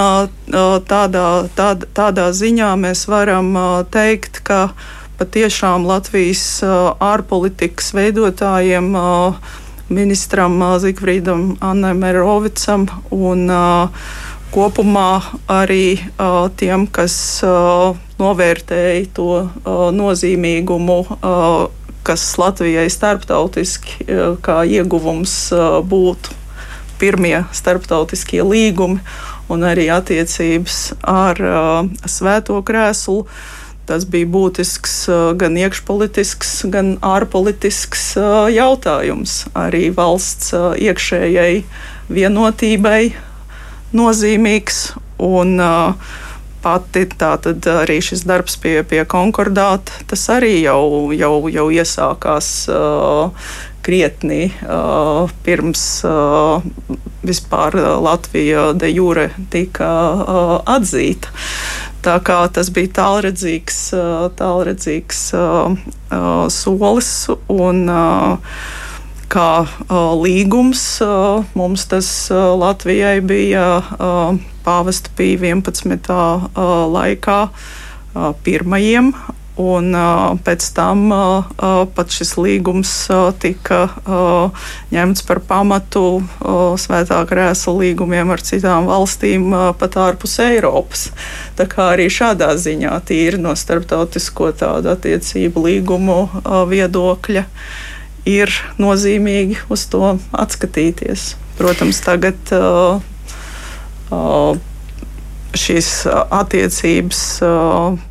tādā, 0.88 1.24
tādā, 1.52 1.88
tādā 1.92 2.26
ziņā 2.32 2.70
mēs 2.80 3.04
varam 3.04 3.52
teikt, 3.92 4.40
ka 4.48 4.70
patiešām 5.20 5.84
Latvijas 5.84 6.62
ārpolitikas 6.64 7.92
veidotājiem, 7.92 8.88
ministram 9.92 10.56
Zikfrīdam 10.80 11.58
Annemerovicam 11.60 12.88
un 13.12 13.44
kopumā 14.56 15.10
arī 15.52 16.00
tiem, 16.56 16.88
kas 16.88 17.14
novērtēja 18.22 19.08
to 19.16 19.30
uh, 19.42 19.88
nozīmīgumu, 19.94 20.98
uh, 21.18 21.66
kas 22.06 22.24
Latvijai 22.38 22.88
starptautiski 22.90 24.06
uh, 24.06 24.38
kā 24.42 24.62
ieguvums 24.66 25.34
uh, 25.54 25.80
būtu 25.82 26.38
pirmie 27.02 27.42
starptautiskie 27.50 28.44
līgumi 28.46 29.02
un 29.50 29.66
arī 29.66 29.88
attiecības 29.90 30.78
ar 31.02 31.42
uh, 31.42 31.90
Svēto 32.06 32.60
krēslu. 32.66 33.24
Tas 33.88 34.06
bija 34.06 34.28
būtisks 34.30 34.94
uh, 35.10 35.22
gan 35.38 35.58
iekšpolitisks, 35.58 36.52
gan 36.70 36.94
ārpolitisks 37.02 38.12
uh, 38.20 38.46
jautājums. 38.54 39.42
Arī 39.58 39.88
valsts 39.94 40.54
uh, 40.54 40.70
iekšējai 40.78 41.64
vienotībai 42.12 43.00
nozīmīgs. 43.98 44.84
Un, 45.22 45.58
uh, 45.58 46.20
pati 46.62 47.04
tātad 47.18 47.66
arī 47.72 47.98
šis 48.04 48.24
darbs 48.28 48.56
pie, 48.62 48.80
pie 48.88 49.02
konkordāta, 49.08 50.04
tas 50.10 50.24
arī 50.32 50.54
jau, 50.62 51.10
jau, 51.16 51.34
jau 51.52 51.68
iesākās 51.74 52.52
krietni 53.82 54.52
uh, 54.62 55.30
pirms 55.42 55.82
uh, 56.06 56.62
vispār 57.26 57.74
Latvija 58.02 58.70
de 58.78 58.90
jure 58.92 59.30
tika 59.50 59.90
uh, 60.14 60.52
atzīta. 60.76 61.32
Tā 62.02 62.16
kā 62.26 62.40
tas 62.50 62.70
bija 62.74 62.90
tālredzīgs, 62.96 63.76
tālredzīgs 64.34 65.20
solis 66.50 67.10
un 67.46 67.84
kā 69.32 69.64
līgums 70.20 70.84
mums 71.58 71.86
tas 71.90 72.08
Latvijai 72.30 73.20
bija 73.24 73.66
pāvesta 74.66 75.12
pīja 75.16 75.54
11. 75.54 76.10
laikā 76.92 77.38
pirmajiem 78.44 79.14
Un 79.60 79.90
uh, 79.92 80.32
pēc 80.40 80.64
tam 80.72 81.10
uh, 81.12 81.84
pat 81.92 82.14
šis 82.14 82.38
līgums 82.40 82.88
uh, 83.12 83.34
tika 83.36 83.82
uh, 83.84 84.62
ņemts 84.94 85.26
par 85.28 85.42
pamatu 85.44 86.04
uh, 86.22 86.72
svētā 86.80 87.18
krēsla 87.28 87.74
līgumiem 87.82 88.32
ar 88.32 88.40
citām 88.40 88.88
valstīm 88.88 89.50
uh, 89.52 89.66
pat 89.76 89.98
ārpus 90.00 90.38
Eiropas. 90.40 91.10
Tā 91.58 91.68
kā 91.68 91.90
arī 91.92 92.08
šādā 92.08 92.54
ziņā 92.56 92.96
tīri 93.04 93.42
no 93.44 93.52
starptautisko 93.52 94.54
tādu 94.56 94.94
attiecību 94.94 95.66
līgumu 95.68 96.18
uh, 96.24 96.62
viedokļa 96.72 97.44
ir 98.28 98.52
nozīmīgi 98.80 99.62
uz 99.72 99.86
to 99.92 100.16
atskatīties. 100.32 101.32
Protams, 101.58 102.00
tagad 102.04 102.52
uh, 102.56 103.02
uh, 104.10 104.60
šīs 105.52 106.06
attiecības, 106.08 107.20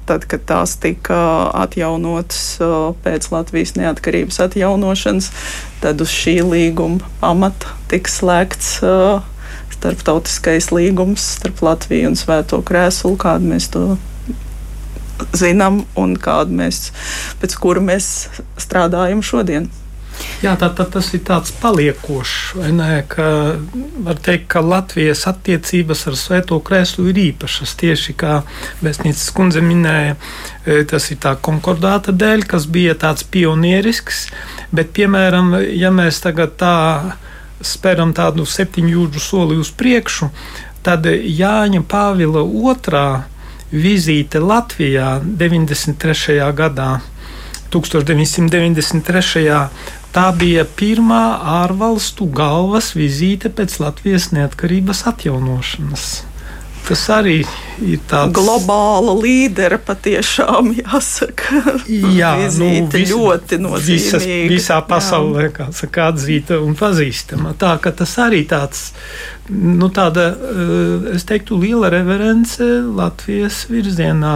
tad, 0.05 0.25
kad 0.29 0.43
tās 0.45 0.75
tika 0.81 1.49
atjaunotas 1.63 2.59
pēc 3.01 3.27
Latvijas 3.33 3.73
neatkarības 3.79 4.37
atjaunošanas, 4.45 5.31
tad 5.81 6.01
uz 6.05 6.13
šī 6.13 6.37
līguma 6.45 7.09
pamata 7.21 7.73
tika 7.89 8.13
slēgts 8.13 8.75
starptautiskais 9.73 10.69
līgums 10.69 11.25
starp 11.39 11.63
Latviju 11.65 12.11
un 12.11 12.17
Svēto 12.19 12.61
Krēslu, 12.65 13.15
kādu 13.17 13.49
mēs 13.55 13.71
to 13.73 13.85
zinām 15.37 15.83
un 15.97 16.15
kādu 16.21 16.53
mēs, 16.61 16.89
pēc 17.41 17.57
kura 17.61 17.81
mēs 17.81 18.11
strādājam 18.61 19.25
šodien. 19.25 19.71
Jā, 20.41 20.55
tā, 20.57 20.71
tā, 20.73 20.87
tas 20.89 21.11
ir 21.13 21.21
tāds 21.27 21.51
paliekošs, 21.61 22.35
vai 22.57 22.71
ne? 22.73 22.89
Ka, 23.09 23.25
var 24.07 24.17
teikt, 24.25 24.47
ka 24.49 24.63
Latvijas 24.65 25.27
attiecības 25.29 26.07
ar 26.09 26.17
Svēto 26.17 26.57
Krēslu 26.65 27.11
ir 27.11 27.19
īpašas. 27.27 27.75
Tieši 27.77 28.15
kā 28.17 28.39
Vēstnieces 28.81 29.29
kundze 29.37 29.61
minēja, 29.61 30.17
e, 30.65 30.81
tas 30.89 31.11
ir 31.13 31.21
tā 31.21 31.35
konkordāta 31.37 32.13
dēļ, 32.13 32.47
kas 32.49 32.65
bija 32.65 32.97
tāds 32.97 33.27
pionierisks. 33.27 34.27
Bet, 34.73 34.89
piemēram, 34.97 35.53
ja 35.77 35.93
mēs 35.93 36.23
tagad 36.25 36.57
tā 36.57 36.75
speram 37.61 38.15
tādu 38.17 38.47
septiņu 38.49 38.95
jūdžu 38.95 39.21
soli 39.21 39.61
uz 39.61 39.69
priekšu, 39.77 40.31
tad 40.81 41.05
Jāņa 41.05 41.83
Pāvila 41.85 42.41
otrā 42.41 43.23
vizīte 43.71 44.41
Latvijā 44.41 45.19
93. 45.23 46.41
gadā. 46.57 46.91
1993. 47.71 49.69
Tā 50.11 50.25
bija 50.35 50.65
pirmā 50.67 51.21
ārvalstu 51.61 52.27
galvas 52.35 52.91
vizīte 52.99 53.51
pēc 53.55 53.77
Latvijas 53.79 54.31
neatkarības 54.35 55.05
atjaunošanas. 55.13 56.09
Tas 56.81 57.03
arī 57.13 57.35
ir 57.85 57.99
tāds 58.09 58.33
globāla 58.35 59.13
līdera 59.15 59.77
patiešām 59.85 60.71
jāsaka. 60.81 61.77
Jā, 61.87 62.33
nu, 62.57 62.69
vis, 62.91 63.13
ļoti 63.13 63.59
nozīmīga. 63.61 63.87
Visas, 63.87 64.25
visā 64.51 64.79
pasaulē, 64.89 65.45
jā. 65.47 65.53
kā 65.59 65.67
saka, 65.77 66.09
atzīta 66.11 66.59
un 66.59 66.75
pazīstama. 66.79 67.53
Tā 67.61 67.75
ka 67.83 67.93
tas 68.01 68.17
arī 68.19 68.41
tāds, 68.49 68.89
nu 69.51 69.91
tāda, 69.93 70.31
eh, 70.33 71.11
es 71.15 71.27
teiktu, 71.29 71.61
liela 71.61 71.93
reverence 71.93 72.65
Latvijas 72.99 73.63
virzienā 73.71 74.35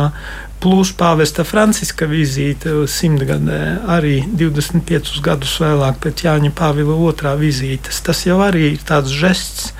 plus 0.63 0.91
pāvesta 0.95 1.45
Franciska 1.45 2.07
vizīte 2.09 2.73
simtgadē, 2.89 3.61
arī 3.91 4.17
25 4.37 5.19
gadus 5.25 5.57
vēlāk 5.61 5.99
pēc 6.03 6.25
Jāņa 6.25 6.51
Pāvila 6.55 6.97
otrā 7.09 7.35
vizītes. 7.39 8.01
Tas 8.05 8.25
jau 8.25 8.39
arī 8.45 8.71
ir 8.73 8.85
tāds 8.87 9.13
žests. 9.13 9.73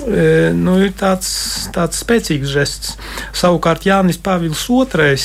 E, 0.00 0.50
nu, 0.56 0.78
ir 0.80 0.92
tāds, 0.96 1.30
tāds 1.74 2.02
spēcīgs 2.04 2.52
žests. 2.52 2.94
Savukārt 3.36 3.86
Jānis 3.88 4.20
Pāvils 4.20 4.62
II, 4.68 5.16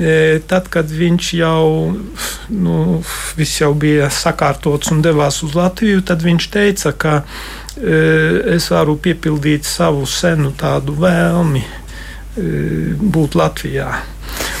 e, 0.00 0.14
tad, 0.48 0.70
kad 0.72 0.88
viņš 0.88 1.32
jau, 1.38 1.96
nu, 2.52 2.78
jau 3.36 3.72
bija 3.74 4.08
sakārtots 4.12 4.94
un 4.94 5.02
devās 5.04 5.42
uz 5.44 5.56
Latviju, 5.58 6.04
tad 6.08 6.24
viņš 6.24 6.48
teica, 6.54 6.94
ka 6.96 7.18
e, 7.20 8.54
es 8.56 8.70
varu 8.72 8.96
piepildīt 8.96 9.68
savu 9.68 10.08
senu 10.08 10.54
tādu 10.56 10.96
vēlmi 11.00 11.66
būt 12.38 13.36
Latvijā. 13.38 13.90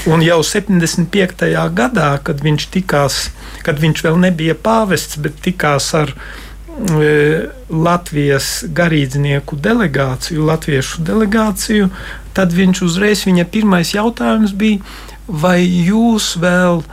Un 0.08 0.22
jau 0.24 0.40
75. 0.46 1.48
gadā, 1.76 2.10
kad 2.24 2.40
viņš 2.42 2.68
tikās, 2.72 3.28
kad 3.66 3.80
viņš 3.82 4.04
vēl 4.06 4.20
nebija 4.22 4.54
pāvests, 4.56 5.18
bet 5.20 5.36
tikās 5.44 5.90
ar 5.98 6.12
e, 6.14 7.48
Latvijas 7.68 8.62
garīdznieku 8.72 9.58
delegāciju, 9.60 10.46
latviešu 10.48 11.04
delegāciju, 11.08 11.90
tad 12.36 12.54
viņš 12.56 12.84
uzreiz 12.86 13.26
viņa 13.28 13.48
pirmais 13.52 13.92
jautājums 13.96 14.54
bija, 14.56 14.80
vai 15.28 15.60
jūs 15.66 16.36
vēl 16.40 16.84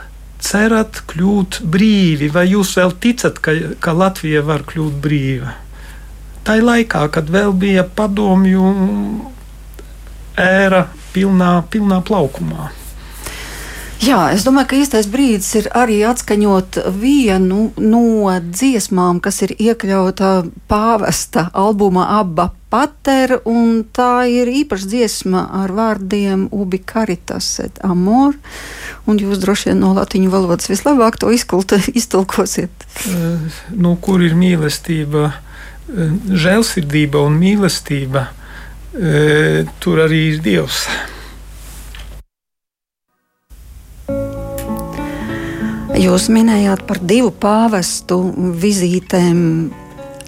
cerat 0.42 1.00
kļūt 1.08 1.62
brīvi, 1.64 2.28
vai 2.34 2.48
jūs 2.50 2.74
vēl 2.76 2.92
ticat, 3.00 3.38
ka, 3.40 3.54
ka 3.80 3.94
Latvija 3.96 4.42
var 4.44 4.66
kļūt 4.68 4.98
brīva? 5.02 5.54
Tā 6.46 6.60
laikā, 6.62 7.06
kad 7.10 7.30
vēl 7.32 7.54
bija 7.58 7.82
padomju 7.96 8.66
ēra 10.36 10.86
pilnā, 11.14 11.60
pilnā 11.70 12.02
plaukumā. 12.06 12.72
Jā, 14.04 14.26
es 14.36 14.42
domāju, 14.44 14.68
ka 14.68 14.76
īstais 14.76 15.06
brīdis 15.08 15.48
ir 15.56 15.66
arī 15.72 16.02
atskaņot 16.04 16.76
vienu 17.00 17.70
no 17.80 18.28
dziesmām, 18.44 19.22
kas 19.24 19.40
ir 19.46 19.54
iekļauta 19.56 20.32
pāvesta 20.68 21.46
albumā 21.56 22.04
Abba 22.18 22.50
Pater, 22.68 23.38
un 23.48 23.86
tā 23.96 24.26
ir 24.28 24.50
īpaša 24.52 24.90
dziesma 24.92 25.46
ar 25.62 25.72
vārdiem 25.72 26.44
Ubi 26.52 26.82
Caritas 26.84 27.48
et 27.64 27.80
Amor, 27.88 28.36
un 29.08 29.16
jūs 29.22 29.40
droši 29.40 29.70
vien 29.70 29.80
no 29.80 29.94
latiņu 29.96 30.28
valodas 30.34 30.68
vislabāk 30.68 31.16
to 31.22 31.32
izkulta, 31.32 31.80
iztulkosiet. 32.00 32.88
Uh, 33.08 33.48
nu, 33.72 33.96
kur 33.96 34.20
ir 34.20 34.36
mīlestība, 34.36 35.30
uh, 35.32 36.16
žēlsirdība 36.36 37.24
un 37.24 37.40
mīlestība, 37.40 38.28
tur 39.82 40.00
arī 40.06 40.22
ir 40.32 40.40
Dievs. 40.44 40.86
Jūs 45.96 46.26
minējāt 46.28 46.82
par 46.84 47.00
divu 47.00 47.30
pāvestu 47.32 48.18
vizītēm 48.60 49.38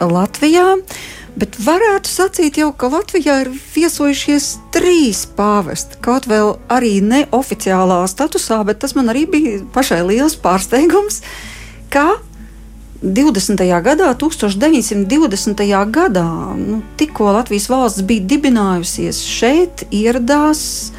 Latvijā, 0.01 0.65
bet 1.39 1.59
varētu 1.61 2.09
sacīt 2.09 2.57
jau, 2.61 2.71
ka 2.73 2.89
Latvijā 2.93 3.35
ir 3.45 3.51
viesojušies 3.53 4.47
trīs 4.75 5.27
pāvesti. 5.37 6.01
Kaut 6.05 6.25
vēl 6.31 6.55
arī 6.73 6.99
neoficiālā 7.05 8.01
statusā, 8.11 8.63
bet 8.65 8.81
tas 8.81 8.97
man 8.97 9.13
arī 9.13 9.27
bija 9.29 9.59
pašai 9.75 10.01
liels 10.09 10.39
pārsteigums, 10.41 11.21
ka 11.93 12.17
20. 13.03 13.63
gadā, 13.83 14.11
1920. 14.19 15.63
gadā, 15.95 16.27
nu, 16.59 16.81
tikko 16.99 17.31
Latvijas 17.37 17.69
valsts 17.71 18.03
bija 18.03 18.27
dibinājusies, 18.27 19.21
šeit 19.23 19.85
ieradās 19.95 20.91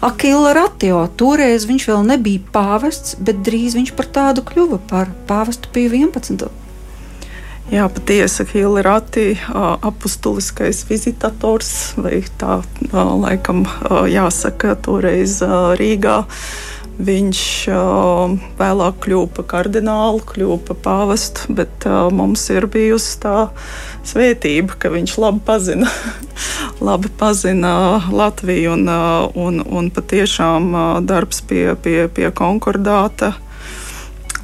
Akila 0.00 0.52
Ratio. 0.54 1.00
Toreiz 1.18 1.66
viņš 1.66 1.88
vēl 1.90 2.06
nebija 2.12 2.44
pāvests, 2.54 3.16
bet 3.18 3.42
drīz 3.42 3.74
viņš 3.74 3.92
par 3.98 4.06
tādu 4.06 4.46
kļuva 4.46 4.78
par 4.86 5.10
pāvestu 5.26 5.74
pie 5.74 5.88
11. 5.90 6.46
Jā, 7.68 7.84
patiesi, 7.92 8.46
Hilda 8.48 8.86
Rati, 8.86 9.26
apustuliskais 9.52 10.86
vizitators, 10.88 11.98
vai 11.98 12.22
tā 12.40 12.62
laikam 12.94 13.66
jāsaka, 14.08 14.72
toreiz 14.86 15.42
Rīgā. 15.76 16.22
Viņš 16.98 17.40
vēlāk 18.58 18.96
kļuva 19.04 19.28
par 19.36 19.44
kardinālu, 19.52 20.22
kļuva 20.26 20.56
par 20.66 20.78
pāvestu, 20.82 21.54
bet 21.54 21.86
mums 22.10 22.42
ir 22.50 22.66
bijusi 22.66 23.20
tā 23.22 23.36
svētība, 24.08 24.74
ka 24.82 24.90
viņš 24.90 25.14
labi 25.22 25.44
pazina, 25.46 25.90
labi 26.88 27.12
pazina 27.20 27.74
Latviju 28.10 28.74
un, 28.74 28.88
un, 29.38 29.60
un 29.62 29.92
patiešām 29.94 30.72
darbs 31.06 31.44
pie, 31.46 31.68
pie, 31.82 32.00
pie 32.10 32.32
konkordāta 32.34 33.36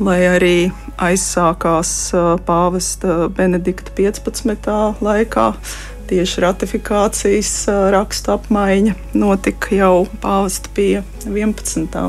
lai 0.03 0.21
arī 0.27 0.57
aizsākās 0.99 1.90
pāvesta 2.47 3.29
Benedikta 3.35 3.95
15. 3.95 4.71
laikā. 5.05 5.49
Tieši 6.05 6.43
ratifikācijas 6.45 7.53
raksta 7.95 8.35
apmaiņa 8.37 8.93
notika 9.17 9.73
jau 9.73 10.05
pāvesta 10.21 10.69
pie 10.77 11.01
11. 11.25 12.05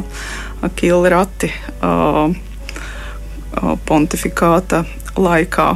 Akīla 0.68 1.14
rati 1.14 1.52
pontifikāta 3.88 4.84
laikā. 5.16 5.70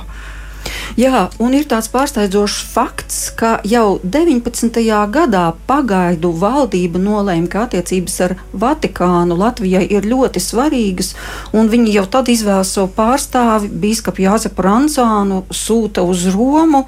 Jā, 0.99 1.29
un 1.39 1.53
ir 1.55 1.63
tāds 1.69 1.87
pārsteidzošs 1.93 2.63
fakts, 2.73 3.19
ka 3.39 3.59
jau 3.63 3.99
19. 4.03 4.81
gadā 5.13 5.45
pagaidu 5.69 6.33
valdība 6.41 6.99
nolēma, 6.99 7.47
ka 7.47 7.63
attiecības 7.67 8.17
ar 8.25 8.35
Vatikānu 8.51 9.37
Latvijai 9.39 9.85
ir 9.87 10.07
ļoti 10.09 10.41
svarīgas, 10.43 11.13
un 11.55 11.71
viņi 11.71 11.95
jau 11.95 12.03
tad 12.11 12.31
izvēlas 12.33 12.73
savu 12.75 12.91
pārstāvi, 12.97 13.71
biskupu 13.71 14.25
Jāzepu 14.25 14.65
Rancānu, 14.65 15.45
sūta 15.53 16.03
uz 16.03 16.27
Romu. 16.35 16.83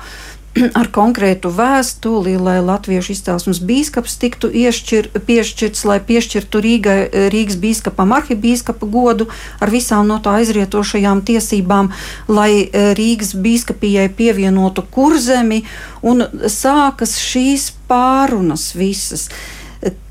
ar 0.79 0.89
konkrētu 0.91 1.51
vēstuli, 1.55 2.33
lai 2.35 2.57
latviešu 2.63 3.13
izcelsmes 3.15 3.61
bīskaps 3.63 4.17
tiktu 4.19 4.49
iešķir, 4.51 5.11
piešķirts, 5.27 5.85
lai 5.87 5.99
piešķirtu 6.03 6.61
Rīgai, 6.65 6.97
Rīgas 7.31 7.57
bīskapam 7.61 8.11
arhibīskapa 8.17 8.89
godu 8.91 9.29
ar 9.63 9.71
visām 9.71 10.09
no 10.11 10.19
tā 10.23 10.35
aizrietošajām 10.41 11.23
tiesībām, 11.27 11.93
lai 12.27 12.51
eh, 12.65 12.91
Rīgas 12.97 13.33
bīskapijai 13.39 14.09
pievienotu 14.17 14.83
kurzemi, 14.91 15.63
un 16.03 16.25
sākas 16.51 17.15
šīs 17.21 17.71
pārunas 17.87 18.71
visas. 18.75 19.29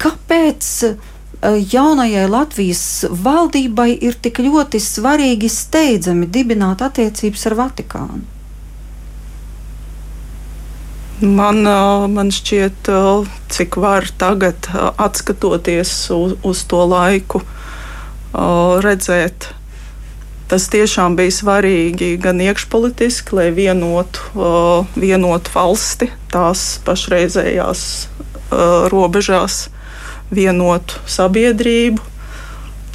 Kāpēc? 0.01 0.75
Eh, 1.41 1.63
jaunajai 1.73 2.27
Latvijas 2.29 3.07
valdībai 3.09 3.95
ir 4.05 4.17
tik 4.21 4.43
ļoti 4.45 4.81
svarīgi 4.81 5.49
steidzami 5.49 6.29
dibināt 6.29 6.85
attiecības 6.85 7.49
ar 7.49 7.57
Vatikānu. 7.65 8.40
Man, 11.21 11.67
man 12.09 12.31
šķiet, 12.33 12.89
cik 13.53 13.77
var 13.77 14.07
tagad, 14.17 14.71
atskatoties 14.97 15.91
uz, 16.17 16.33
uz 16.41 16.63
to 16.65 16.79
laiku, 16.89 17.43
redzēt, 18.81 19.51
tas 20.49 20.69
tiešām 20.73 21.19
bija 21.19 21.35
svarīgi 21.37 22.15
gan 22.25 22.41
iekšpolitiski, 22.41 23.37
lai 23.37 23.51
vienotu, 23.53 24.33
vienotu 24.97 25.53
valsti 25.53 26.09
tās 26.33 26.79
pašreizējās 26.89 27.83
robežās, 28.89 29.67
vienotu 30.33 31.05
sabiedrību. 31.05 32.01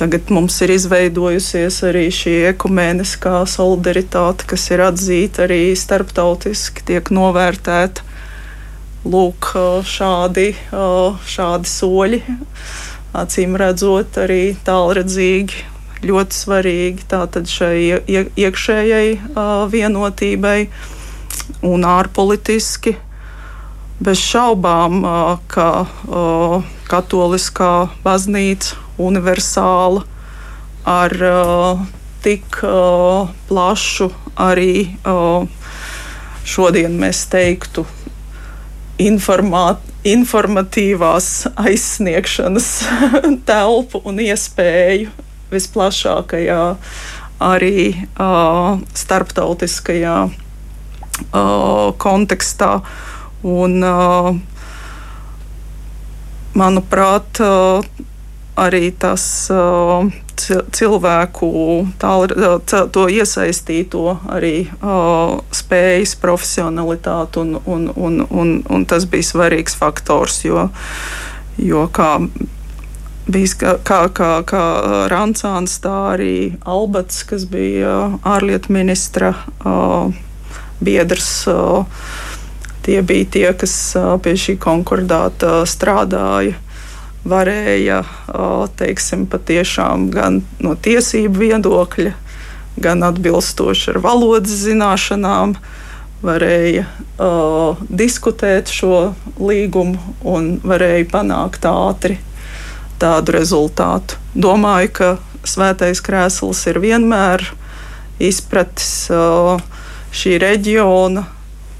Tagad 0.02 0.34
mums 0.34 0.58
ir 0.66 0.74
izveidojusies 0.74 1.78
arī 1.88 2.08
šī 2.12 2.34
ekumēniskā 2.56 3.46
solidaritāte, 3.48 4.50
kas 4.50 4.66
ir 4.74 4.82
atzīta 4.90 5.46
arī 5.46 5.62
starptautiski, 5.78 6.84
tiek 6.90 7.14
novērtēta 7.14 8.14
lūk, 9.06 9.52
šādi, 9.86 10.50
šādi 11.30 11.70
soļi, 11.70 12.20
acīm 13.15 13.56
redzot, 13.60 14.18
arī 14.18 14.56
tālredzīgi, 14.65 15.62
ļoti 16.06 16.38
svarīgi 16.38 17.06
tātad 17.10 17.50
šai 17.50 18.02
iekšējai 18.36 19.10
vienotībai 19.72 20.60
un 21.70 21.86
ārpolitiski. 21.89 22.96
Bez 24.06 24.20
šaubām, 24.20 25.06
ka 25.48 25.68
katoliskā 26.89 27.72
baznīca 28.04 28.76
universāla 29.00 30.04
ar 30.89 31.15
tik 32.26 32.60
plašu 33.48 34.10
arī 34.36 34.98
šodien 36.46 37.00
mēs 37.00 37.24
teiktu 37.32 37.86
informāt, 39.02 39.82
informatīvās 40.08 41.30
aizsniegšanas 41.60 42.70
telpu 43.50 44.02
un 44.08 44.22
iespēju 44.24 45.12
visplašākajā, 45.52 46.62
arī 47.46 47.80
uh, 47.94 48.80
starptautiskajā 48.96 50.18
uh, 50.26 51.94
kontekstā. 52.02 52.72
Un, 53.46 53.78
uh, 53.86 54.32
manuprāt, 56.58 57.42
uh, 57.44 57.84
arī 58.56 58.89
tas 58.91 59.24
uh, 59.54 60.08
cilvēku 60.76 61.50
tāl, 62.00 62.28
to 62.65 63.06
iesaistīto 63.12 64.18
arī 64.32 64.68
uh, 64.80 65.38
spējas, 65.56 66.15
profesionalitāti, 66.22 67.44
un, 67.44 67.56
un, 67.65 67.88
un, 67.96 68.20
un, 68.30 68.52
un 68.70 68.86
tas 68.89 69.08
bija 69.10 69.30
svarīgs 69.32 69.78
faktors, 69.80 70.44
jo, 70.48 70.68
jo 71.58 71.88
kā 71.96 72.12
bija 73.26 73.76
kā, 73.84 74.02
kā, 74.13 74.32
kā 74.48 74.65
Rančāns, 75.12 75.80
tā 75.84 75.96
arī 76.13 76.36
Albats, 76.62 77.24
kas 77.28 77.48
bija 77.50 78.20
ārlietu 78.24 78.76
ministra 78.76 79.34
uh, 79.63 80.13
biedrs. 80.84 81.32
Uh, 81.50 81.88
tie 82.86 83.02
bija 83.02 83.26
tie, 83.34 83.48
kas 83.58 83.74
pie 84.22 84.36
šī 84.38 84.60
konkordāta 84.62 85.63
strādāja 85.65 86.60
varēja 87.26 88.04
teiksim, 88.78 89.26
patiešām 89.30 90.10
gan 90.14 90.44
no 90.62 90.76
tiesību 90.76 91.42
viedokļa, 91.42 92.14
gan 92.82 93.06
atbilstoši 93.08 93.96
ar 93.96 94.02
valodas 94.04 94.62
zināšanām, 94.66 95.56
varēja 96.26 96.86
uh, 96.86 97.82
diskutēt 97.90 98.72
šo 98.74 99.14
līgumu 99.38 100.16
un 100.26 100.56
varēja 100.66 101.08
panākt 101.12 101.68
ātri 101.70 102.18
tādu 103.02 103.36
rezultātu. 103.36 104.18
Domāju, 104.34 104.92
ka 104.96 105.10
Svētais 105.46 106.02
Krēsls 106.02 106.64
ir 106.72 106.80
vienmēr 106.82 107.44
izpratis 108.24 109.06
uh, 109.14 109.60
šī 110.16 110.40
reģiona 110.42 111.26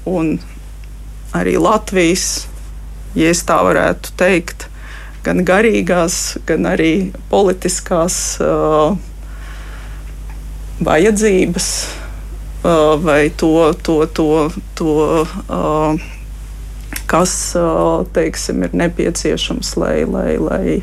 un 0.06 0.36
arī 1.34 1.56
Latvijas, 1.58 2.46
ja 3.18 3.32
tā 3.48 3.58
varētu 3.66 4.14
teikt, 4.20 4.68
gan 5.26 5.42
garīgās, 5.46 6.38
gan 6.46 6.68
arī 6.70 7.10
politiskās 7.30 8.16
uh, 8.44 8.96
vajadzības 10.86 11.70
uh, 12.62 12.94
vai 13.02 13.30
to, 13.36 13.72
to, 13.82 13.98
to, 14.06 14.28
to 14.78 14.92
uh, 15.24 16.06
kas 17.06 17.54
uh, 17.58 18.04
teiksim, 18.12 18.62
ir 18.66 18.76
nepieciešams, 18.76 19.74
lai, 19.80 20.04
lai, 20.04 20.36
lai, 20.42 20.78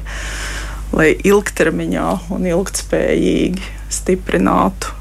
lai 0.96 1.10
ilgtermiņā 1.24 2.10
un 2.34 2.48
ilgspējīgi 2.50 3.72
stiprinātu. 3.94 5.00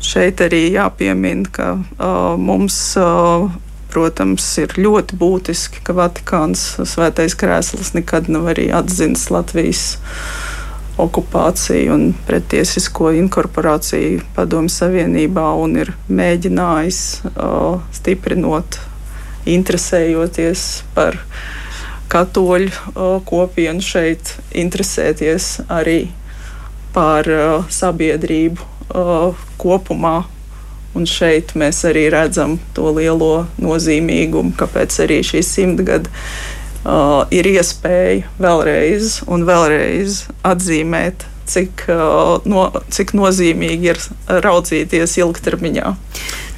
Šeit 0.00 0.40
arī 0.40 0.70
jāpiemina, 0.72 1.50
ka 1.52 1.72
uh, 1.76 2.36
mums 2.40 2.78
uh, 2.98 3.50
protams, 3.90 4.46
ir 4.62 4.74
ļoti 4.78 5.18
būtiski, 5.20 5.82
ka 5.84 5.94
Vatikāns 5.96 6.62
svētais 6.88 7.36
krēsls 7.38 7.92
nekad 7.96 8.30
nav 8.32 8.48
arī 8.54 8.70
atzinis 8.74 9.28
Latvijas 9.32 9.84
okupāciju 11.00 11.94
un 11.94 12.04
pretiesisko 12.28 13.12
inkorporāciju 13.20 14.24
Padomju 14.36 14.72
Savienībā 14.74 15.46
un 15.62 15.78
ir 15.80 15.92
mēģinājis 16.12 17.00
uh, 17.30 17.80
stiprinot, 17.96 18.80
interesējoties 19.48 20.66
par 20.96 21.18
katoļu 22.12 22.72
uh, 22.72 23.14
kopienu 23.26 23.84
šeit, 23.84 24.34
interesēties 24.50 25.52
arī 25.70 26.00
par 26.94 27.28
uh, 27.30 27.70
sabiedrību 27.70 28.60
uh, 28.66 29.46
kopumā 29.60 30.18
Un 30.98 31.06
šeit 31.06 31.54
mēs 31.58 31.84
arī 31.86 32.08
redzam 32.10 32.56
to 32.74 32.90
lielo 32.96 33.46
nozīmīgumu, 33.62 34.56
kāpēc 34.58 34.96
arī 35.04 35.20
šī 35.26 35.42
simtgade 35.46 36.10
uh, 36.10 37.22
ir 37.30 37.46
iespēja 37.46 38.26
vēlreiz 38.42 39.20
un 39.30 39.46
vēlreiz 39.46 40.24
atzīmēt, 40.46 41.28
cik, 41.50 41.86
uh, 41.90 42.36
no, 42.48 42.66
cik 42.94 43.14
nozīmīgi 43.18 43.90
ir 43.92 44.02
raudzīties 44.46 45.16
ilgtermiņā. 45.20 45.94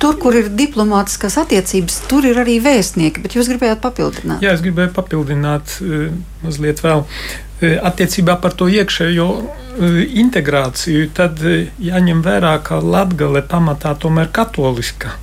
Tur, 0.02 0.18
kur 0.22 0.37
ir 0.38 0.50
diplomātiskās 0.59 1.38
attiecības, 1.42 2.02
tur 2.11 2.26
ir 2.28 2.40
arī 2.42 2.59
vēstnieki, 2.62 3.22
bet 3.22 3.38
jūs 3.38 3.50
gribējāt 3.52 3.83
papildināt? 3.85 4.44
Jā, 4.44 4.57
es 4.57 4.64
gribēju 4.64 4.94
papildināt 4.96 5.78
uh, 5.81 6.11
mazliet 6.44 6.85
vēl. 6.85 7.07
Uh, 7.07 7.76
attiecībā 7.90 8.38
par 8.42 8.57
to 8.59 8.70
iekšējo 8.70 9.28
Eh, 9.72 10.02
integrāciju, 10.20 11.07
tad 11.16 11.38
eh, 11.48 11.70
jāņem 11.81 12.18
vērā, 12.20 12.50
ka 12.61 12.76
Latvija 12.85 13.40
pamatā 13.48 13.94
tomēr 13.96 14.26
ir 14.26 14.33
katoliska. 14.37 15.14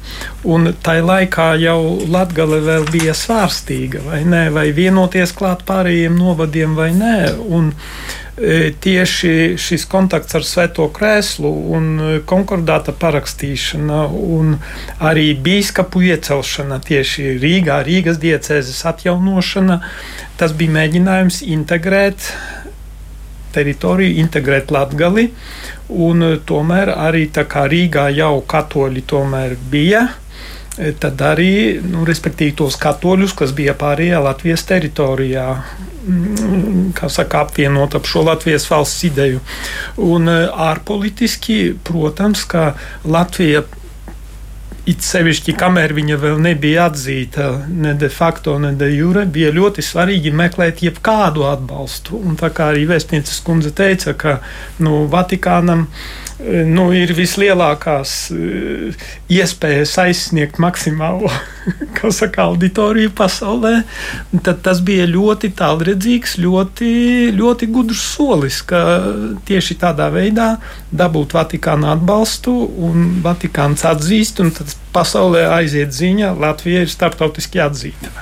Un 0.42 0.72
tajā 0.74 1.04
laikā 1.06 1.46
jau 1.62 2.00
Latvija 2.10 2.58
vēl 2.66 2.88
bija 2.90 3.14
svārstīga, 3.14 4.02
vai 4.08 4.24
ne? 4.26 4.48
Vai 4.50 4.72
vienoties 4.74 5.36
klāt 5.38 5.62
pārējiem 5.70 6.18
novadiem 6.18 6.74
vai 6.74 6.90
nē. 6.98 7.20
Un, 7.46 7.70
tieši 8.82 9.58
šis 9.60 9.84
kontakts 9.92 10.36
ar 10.38 10.46
Svēto 10.48 10.86
krēslu 10.96 11.50
un 11.76 11.90
konkordāta 12.30 12.94
parakstīšana 12.96 14.06
un 14.10 14.54
arī 15.04 15.34
bīskapu 15.44 16.04
iecelšana 16.08 16.80
tieši 16.86 17.36
Rīgā, 17.42 17.82
Rīgas 17.88 18.22
diecēzes 18.22 18.80
atjaunošana, 18.94 19.82
tas 20.40 20.56
bija 20.56 20.78
mēģinājums 20.78 21.42
integrēt 21.52 22.32
teritoriju, 23.54 24.20
integrēt 24.22 24.72
Latgali, 24.72 25.30
un 25.90 26.24
tomēr 26.46 26.94
arī 26.96 27.28
tā 27.34 27.48
kā 27.50 27.66
Rīgā 27.70 28.08
jau 28.14 28.38
katoļi 28.48 29.06
tomēr 29.10 29.58
bija, 29.72 30.06
tad 31.00 31.22
arī, 31.22 31.80
nu, 31.84 32.06
tos 32.56 32.78
katoļus, 32.80 33.34
kas 33.36 33.52
bija 33.56 33.76
pārējā 33.78 34.22
Latvijas 34.24 34.64
teritorijā, 34.70 35.48
mm, 36.08 36.94
kā 36.96 37.10
saka, 37.12 37.44
apvienot 37.46 37.96
ap 37.96 38.08
šo 38.08 38.24
Latvijas 38.28 38.70
valsts 38.70 39.04
ideju. 39.10 39.42
Un 39.98 40.30
ārpolitiski, 40.30 41.76
protams, 41.84 42.46
ka 42.46 42.74
Latvija 43.06 43.66
It 44.90 45.04
sevišķi, 45.06 45.54
kamēr 45.60 45.92
viņa 45.94 46.16
vēl 46.18 46.40
nebija 46.42 46.88
atzīta 46.90 47.50
ne 47.70 47.92
de 48.00 48.08
facto, 48.10 48.56
ne 48.58 48.72
de 48.74 48.88
jure, 48.90 49.26
bija 49.30 49.52
ļoti 49.54 49.84
svarīgi 49.86 50.32
meklēt 50.34 50.82
jebkādu 50.82 51.44
atbalstu. 51.46 52.18
Un 52.18 52.40
tā 52.40 52.50
kā 52.56 52.72
arī 52.72 52.88
vēstnieces 52.90 53.44
kundze 53.46 53.70
teica, 53.76 54.16
ka 54.18 54.40
nu, 54.82 55.04
Vatikānam 55.12 55.84
uh, 55.86 56.29
nu, 56.40 56.86
ir 56.96 57.12
vislielākās 57.18 58.14
eh, 58.32 59.08
iespējas 59.32 59.96
aizsniegt 60.06 60.60
maksimālo 60.62 61.32
saka, 62.20 62.46
auditoriju 62.48 63.12
pasaulē, 63.16 63.74
tad 64.46 64.62
tas 64.64 64.80
bija 64.86 65.08
ļoti 65.10 65.52
tālredzīgs, 65.60 66.38
ļoti, 66.40 66.92
ļoti 67.36 67.70
gudrs 67.74 68.04
solis, 68.16 68.62
ka 68.64 68.84
tieši 69.50 69.80
tādā 69.84 70.08
veidā 70.14 70.54
dabūt 70.92 71.36
Vatikāna 71.36 71.94
atbalstu 71.98 72.56
un 72.88 73.20
Vatikāns 73.26 73.84
atzīst, 73.90 74.40
un 74.44 74.54
tad 74.56 74.72
pasaulē 74.96 75.44
aiziet 75.58 75.92
ziņa, 75.96 76.32
Latvija 76.40 76.86
ir 76.86 76.94
starptautiski 76.94 77.62
atzīta. 77.64 78.14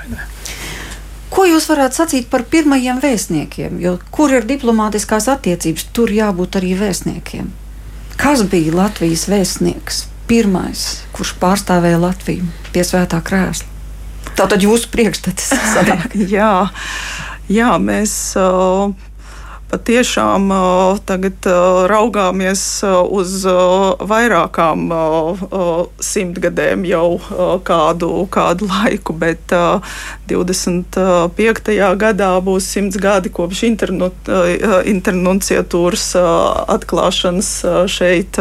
Ko 1.30 1.44
jūs 1.46 1.68
varētu 1.70 2.00
sacīt 2.00 2.28
par 2.32 2.42
pirmajiem 2.50 2.98
vēstniekiem? 3.04 3.78
Jo, 3.84 3.94
kur 4.10 4.32
ir 4.34 4.48
diplomātiskās 4.48 5.28
attiecības, 5.30 5.86
tur 5.94 6.10
jābūt 6.10 6.58
arī 6.58 6.74
vēstniekiem. 6.80 7.50
Kas 8.28 8.42
bija 8.44 8.74
Latvijas 8.76 9.22
vēstnieks? 9.24 10.02
Pirmais, 10.28 10.80
kurš 11.16 11.30
pārstāvēja 11.40 11.96
Latviju 12.02 12.44
pie 12.74 12.82
svētā 12.84 13.22
krēsla. 13.24 13.64
Tātad 14.36 14.60
jūsu 14.60 14.90
priekšstats 14.92 15.46
sanāk. 15.72 16.12
jā, 16.28 16.50
jā, 17.48 17.70
mēs. 17.80 18.12
Uh, 18.36 18.92
patiešām 19.68 20.48
tagad 21.08 21.46
raugāmies 21.90 22.62
uz 22.86 23.42
vairākām 24.10 24.86
simtgadēm 26.00 26.86
jau 26.88 27.18
kādu, 27.66 28.10
kādu 28.32 28.68
laiku, 28.70 29.12
bet 29.12 29.52
25. 30.30 31.76
gadā 32.00 32.30
būs 32.44 32.70
simts 32.72 32.96
gadi 33.02 33.32
kopš 33.34 33.66
internunciatūras 34.94 36.06
atklāšanas 36.78 37.52
šeit 37.92 38.40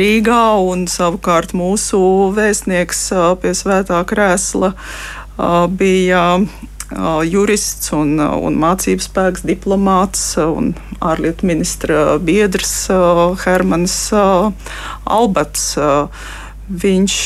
Rīgā, 0.00 0.42
un 0.64 0.88
savukārt 0.88 1.52
mūsu 1.52 2.00
vēstnieks 2.36 3.08
pie 3.44 3.52
svētā 3.56 4.00
krēsla 4.08 4.72
bija 5.76 6.24
jurists 7.26 7.92
un, 7.94 8.18
un 8.18 8.56
mācības 8.58 9.08
spēks, 9.10 9.44
diplomāts 9.46 10.34
un 10.42 10.72
ārlietu 11.00 11.46
ministra 11.46 12.18
biedrs 12.18 12.90
Hermans 13.44 13.96
Albats. 15.04 15.66
Viņš 16.70 17.16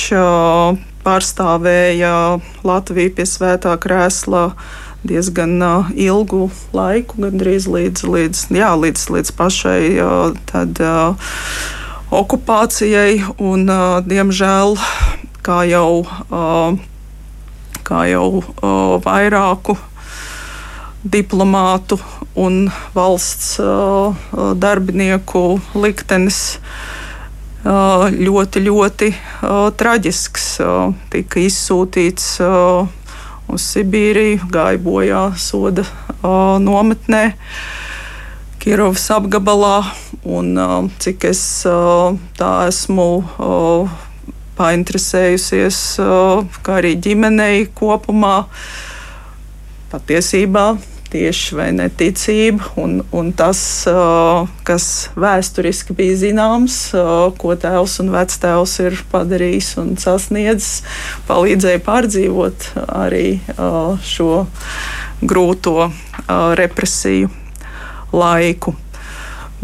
pārstāvēja 1.05 2.14
Latviju 2.64 3.14
pie 3.16 3.27
svētā 3.29 3.74
krēsla 3.81 4.50
diezgan 5.05 5.59
ilgu 6.00 6.48
laiku, 6.72 7.20
gandrīz 7.27 7.68
līdz, 7.68 8.07
līdz, 8.09 8.46
jā, 8.57 8.70
līdz, 8.81 9.05
līdz 9.16 9.35
pašai 9.37 9.83
tad, 10.48 10.81
okupācijai. 12.14 13.20
Un, 13.37 13.68
diemžēl, 14.09 14.79
kā 15.44 15.61
jau 15.68 16.05
uh, 16.05 16.81
kā 17.85 18.05
jau 18.11 18.29
uh, 18.40 18.97
vairāku 19.05 19.77
diplomātu 21.05 21.99
un 22.40 22.70
valsts 22.94 23.59
uh, 23.61 24.16
darbinieku 24.57 25.61
liktenis 25.77 26.59
ļoti, 27.64 28.61
ļoti 28.61 29.09
uh, 29.09 29.70
traģisks. 29.73 30.49
Uh, 30.61 30.92
tika 31.12 31.40
izsūtīts 31.40 32.40
uh, 32.44 32.85
uz 33.49 33.62
Sibīriju, 33.73 34.49
gāja 34.53 34.81
bojā 34.81 35.23
soda 35.37 35.85
uh, 35.85 36.59
nometnē. 36.61 37.35
Kirovas 38.61 39.05
apgabalā, 39.12 39.85
un 40.25 40.57
uh, 40.57 40.77
cik 41.01 41.25
es 41.29 41.42
uh, 41.68 42.16
tā 42.37 42.68
esmu 42.68 43.09
uh, 43.20 44.04
painteresējusies, 44.59 45.79
kā 46.64 46.81
arī 46.81 46.95
ģimenei 47.05 47.69
kopumā. 47.77 48.45
Patiesībā 49.93 50.75
tieši 51.14 51.55
vai 51.55 51.69
neticība 51.77 52.73
un, 52.83 52.97
un 53.14 53.31
tas, 53.38 53.61
kas 54.67 54.87
vēsturiski 55.14 55.95
bija 55.95 56.17
zināms, 56.25 56.79
ko 57.38 57.55
tēvs 57.61 58.01
un 58.03 58.11
vectēvs 58.14 58.75
ir 58.83 58.99
padarījis 59.12 59.71
un 59.83 59.95
sasniedzis, 60.01 60.83
palīdzēja 61.31 61.85
pārdzīvot 61.87 62.71
arī 63.05 63.27
šo 64.11 64.45
grūto 65.23 65.90
represiju 66.59 67.31
laiku 68.14 68.75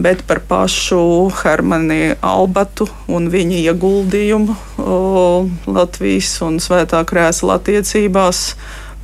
bet 0.00 0.22
par 0.26 0.40
pašu 0.48 1.28
Hermanu 1.42 2.14
Albatu 2.24 2.86
un 3.12 3.28
viņa 3.32 3.58
ieguldījumu 3.68 4.56
o, 4.80 5.48
Latvijas 5.70 6.32
un 6.46 6.58
Svētā 6.62 7.02
krēsla 7.06 7.58
attiecībās. 7.60 8.54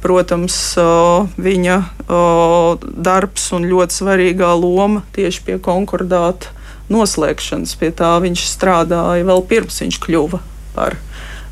Protams, 0.03 0.57
o, 0.79 1.27
viņa 1.41 1.77
o, 2.07 2.21
darbs 2.81 3.49
un 3.57 3.67
ļoti 3.67 4.01
svarīgā 4.01 4.53
loma 4.59 5.03
tieši 5.17 5.43
pie 5.47 5.57
konkordāta 5.63 6.53
noslēgšanas. 6.93 7.75
Pie 7.81 7.91
tā 7.97 8.13
viņš 8.23 8.45
strādāja 8.51 9.27
vēl 9.27 9.43
pirms 9.51 9.81
viņš 9.83 10.01
kļuva 10.07 10.43
par 10.77 10.99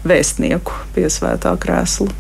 vēstnieku 0.06 0.84
pie 0.94 1.08
Svētā 1.10 1.56
krēsla. 1.60 2.12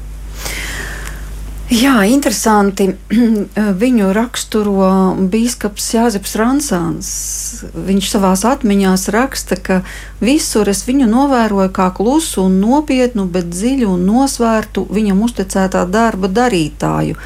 Jā, 1.74 2.04
interesanti. 2.06 2.92
Viņu 3.82 4.12
raksturo 4.14 5.16
biskups 5.30 5.88
Jāzeps 5.96 6.36
Ransāns. 6.38 7.08
Viņš 7.74 8.10
savā 8.12 8.34
atmiņā 8.50 8.92
raksta, 9.14 9.58
ka 9.58 9.80
visur 10.22 10.70
es 10.70 10.84
viņu 10.86 11.08
novēroju 11.10 11.72
kā 11.74 11.88
klusu 11.96 12.44
un 12.46 12.60
nopietnu, 12.62 13.26
bet 13.26 13.48
dziļu 13.50 13.88
un 13.96 14.04
nosvērtu 14.06 14.86
viņam 14.90 15.24
uzticētā 15.26 15.86
darba 15.90 16.30
darītāju. 16.30 17.18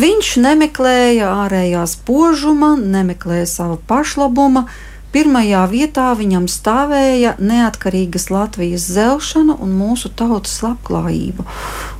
Viņš 0.00 0.32
nemeklēja 0.46 1.34
ārējās 1.44 1.98
požuma, 2.06 2.76
nemeklēja 2.80 3.50
savu 3.52 3.80
pašlabumu 3.90 4.64
Pirmajā 5.10 5.64
vietā 5.66 6.12
viņam 6.14 6.44
stāvēja 6.46 7.32
neatkarīgas 7.42 8.28
Latvijas 8.30 8.84
zelšana 8.94 9.56
un 9.58 9.72
mūsu 9.74 10.06
tautas 10.14 10.60
labklājība. 10.62 11.42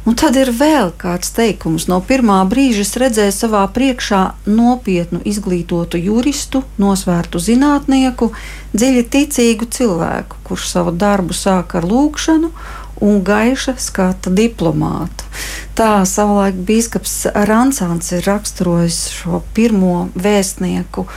Un 0.06 0.14
tad 0.14 0.38
ir 0.38 0.52
vēl 0.54 0.92
kāds 0.98 1.32
teikums. 1.34 1.88
No 1.90 1.98
pirmā 2.06 2.38
brīža 2.46 2.84
es 2.86 2.94
redzēju 3.02 3.34
savā 3.34 3.64
priekšā 3.74 4.20
nopietnu 4.46 5.24
izglītotu 5.26 5.98
juristu, 5.98 6.62
nosvērtu 6.78 7.42
zinātnieku, 7.42 8.30
dziļi 8.78 9.02
ticīgu 9.10 9.66
cilvēku, 9.74 10.38
kurš 10.46 10.70
savu 10.70 10.94
darbu 10.94 11.34
sāk 11.34 11.74
ar 11.80 11.90
lūgšanu 11.90 12.54
un 13.02 13.20
gaiša 13.26 13.74
skata 13.80 14.30
diplomātu. 14.30 15.26
Tā 15.74 16.04
savulaik 16.06 16.62
biskups 16.68 17.24
Rancāns 17.34 18.14
ir 18.14 18.26
raksturojis 18.28 19.06
šo 19.18 19.42
pirmo 19.56 20.10
vēstnieku 20.14 21.08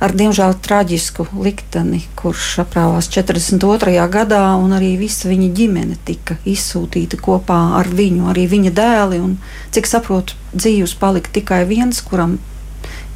ar 0.00 0.12
diemžēl 0.16 0.56
traģisku 0.62 1.26
likteni, 1.40 2.02
kurš 2.18 2.60
aprāvās 2.64 3.08
42. 3.12 3.94
gadā, 4.12 4.42
un 4.60 4.74
arī 4.76 4.94
visa 5.00 5.30
viņa 5.30 5.48
ģimene 5.56 5.96
tika 6.04 6.36
izsūtīta 6.44 7.20
kopā 7.22 7.60
ar 7.80 7.88
viņu, 7.88 8.28
arī 8.32 8.46
viņa 8.50 8.74
dēli. 8.76 9.20
Un, 9.24 9.36
cik 9.74 9.88
saprotu, 9.88 10.36
dzīves 10.52 10.96
palika 11.00 11.32
tikai 11.38 11.64
viens, 11.68 12.02
kuram 12.04 12.38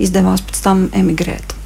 izdevās 0.01 0.45
pēc 0.47 0.63
tam 0.65 0.89
emigrēt. 0.97 1.57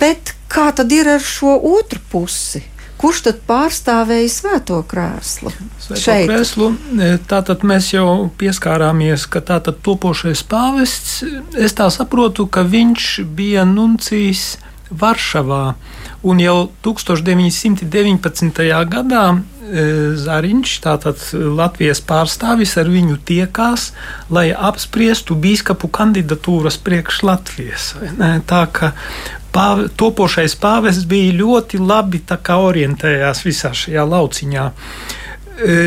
Bet 0.00 0.34
kā 0.50 0.70
tad 0.76 0.92
ir 0.92 1.08
ar 1.16 1.22
šo 1.22 1.56
otru 1.78 2.02
pusi? 2.10 2.64
Kurš 3.04 3.20
tad 3.26 3.40
pārstāvēja 3.48 4.30
svēto 4.32 4.80
krēslu? 4.88 5.52
Svēto 5.82 6.00
šeit? 6.00 6.28
krēslu. 6.30 6.70
E, 6.96 7.10
Tātad 7.28 7.64
mēs 7.68 7.90
jau 7.92 8.30
pieskārāmies, 8.40 9.26
ka 9.28 9.44
tātad 9.44 9.82
topošais 9.84 10.44
pāvests, 10.48 11.18
es 11.52 11.76
tā 11.76 11.90
saprotu, 11.92 12.48
ka 12.48 12.64
viņš 12.64 13.10
bija 13.36 13.66
nuncijs 13.68 14.54
Varšavā. 14.94 15.74
Un 16.24 16.40
jau 16.40 16.56
1919. 16.86 18.64
gadā 18.88 19.24
e, 19.34 19.86
Zariņš, 20.24 20.74
tātad 20.84 21.20
Latvijas 21.34 22.00
pārstāvis, 22.04 22.76
ar 22.80 22.88
viņu 22.88 23.20
tiekās, 23.28 23.90
lai 24.32 24.48
apspriestu 24.54 25.36
biskupu 25.36 25.92
kandidatūras 25.92 26.80
priekš 26.80 27.24
Latvijas. 27.28 27.92
Tā 28.48 28.64
kā 28.72 28.94
pāve, 29.54 29.88
topošais 29.96 30.56
pāvests 30.60 31.06
bija 31.08 31.34
ļoti 31.38 31.80
labi 31.80 32.20
orientējās 32.58 33.44
visā 33.46 33.72
šajā 33.74 34.04
lauciņā. 34.10 34.66
E, 35.64 35.78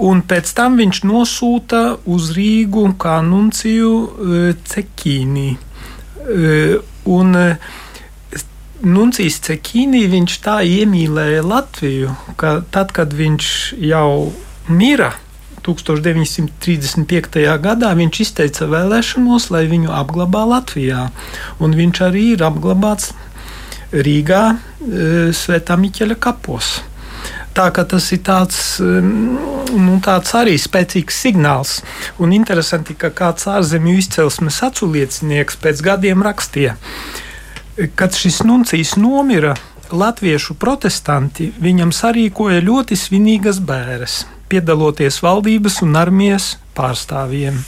un 0.00 0.22
pēc 0.22 0.52
tam 0.56 0.76
viņš 0.80 1.02
nosūta 1.08 1.82
uz 2.04 2.30
Rīgu 2.36 2.86
kā 3.00 3.20
nunciju 3.26 3.94
e, 4.00 4.42
Cekīnī. 4.70 5.50
Un 7.10 7.36
Nuncijs 8.80 9.40
Cekīnī 9.44 10.04
viņš 10.08 10.36
tā 10.44 10.60
iemīlēja 10.64 11.42
Latviju, 11.44 12.12
ka 12.40 12.60
tad, 12.72 12.92
kad 12.96 13.12
viņš 13.16 13.48
jau 13.82 14.30
mira 14.68 15.10
1935. 15.66 17.42
gadā, 17.62 17.94
viņš 17.98 18.20
izteica 18.24 18.68
vēlēšanos, 18.70 19.50
lai 19.54 19.64
viņu 19.70 19.92
apglabā 19.94 20.44
Latvijā. 20.56 21.08
Un 21.60 21.76
viņš 21.76 22.02
arī 22.08 22.24
ir 22.34 22.44
apglabāts 22.46 23.12
Rīgā, 23.90 24.44
e, 24.54 25.32
Svētā 25.34 25.76
Miķeļa 25.80 26.16
kapos. 26.22 26.80
Tā 27.54 27.66
kā 27.74 27.82
tas 27.84 28.06
ir 28.14 28.20
tāds, 28.22 28.78
e, 28.78 29.00
nu, 29.02 29.96
tāds 30.04 30.34
arī 30.38 30.54
spēcīgs 30.54 31.22
signāls. 31.24 31.80
Un 32.18 32.32
interesanti, 32.32 32.94
ka 32.94 33.10
kāds 33.10 33.48
ārzemju 33.50 33.96
izcelsmes 33.98 34.62
aculiecinieks 34.62 35.58
pēc 35.58 35.82
gadiem 35.82 36.22
rakstīja, 36.22 36.76
kad 37.98 38.14
šis 38.14 38.42
nuncijs 38.46 38.94
nomira, 39.00 39.56
latviešu 39.90 40.54
protestanti 40.54 41.50
viņam 41.58 41.90
sarīkoja 41.94 42.62
ļoti 42.62 42.98
svinīgas 42.98 43.58
bēres, 43.66 44.22
piedaloties 44.50 45.20
valdības 45.24 45.80
un 45.86 45.96
armijas 46.00 46.56
pārstāvjiem. 46.76 47.60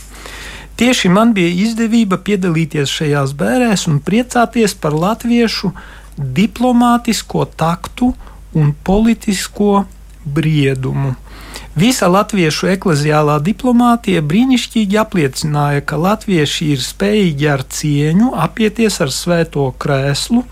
Tieši 0.77 1.11
man 1.13 1.35
bija 1.37 1.53
izdevība 1.67 2.19
piedalīties 2.27 2.91
šajās 2.91 3.35
bērēs 3.39 3.87
un 3.91 4.01
priecāties 4.03 4.75
par 4.75 4.97
latviešu 4.97 5.73
diplomātisko 6.17 7.45
taktu 7.57 8.13
un 8.59 8.73
politisko 8.85 9.85
briedumu. 10.25 11.15
Visa 11.77 12.09
latviešu 12.09 12.69
ekleziālā 12.75 13.39
diplomātija 13.45 14.21
brīnišķīgi 14.29 14.99
apliecināja, 15.01 15.85
ka 15.89 15.97
latvieši 15.97 16.73
ir 16.75 16.83
spējīgi 16.85 17.49
ar 17.49 17.65
cieņu 17.65 18.33
apieties 18.45 18.99
ar 19.01 19.13
svēto 19.13 19.71
krēslu, 19.81 20.45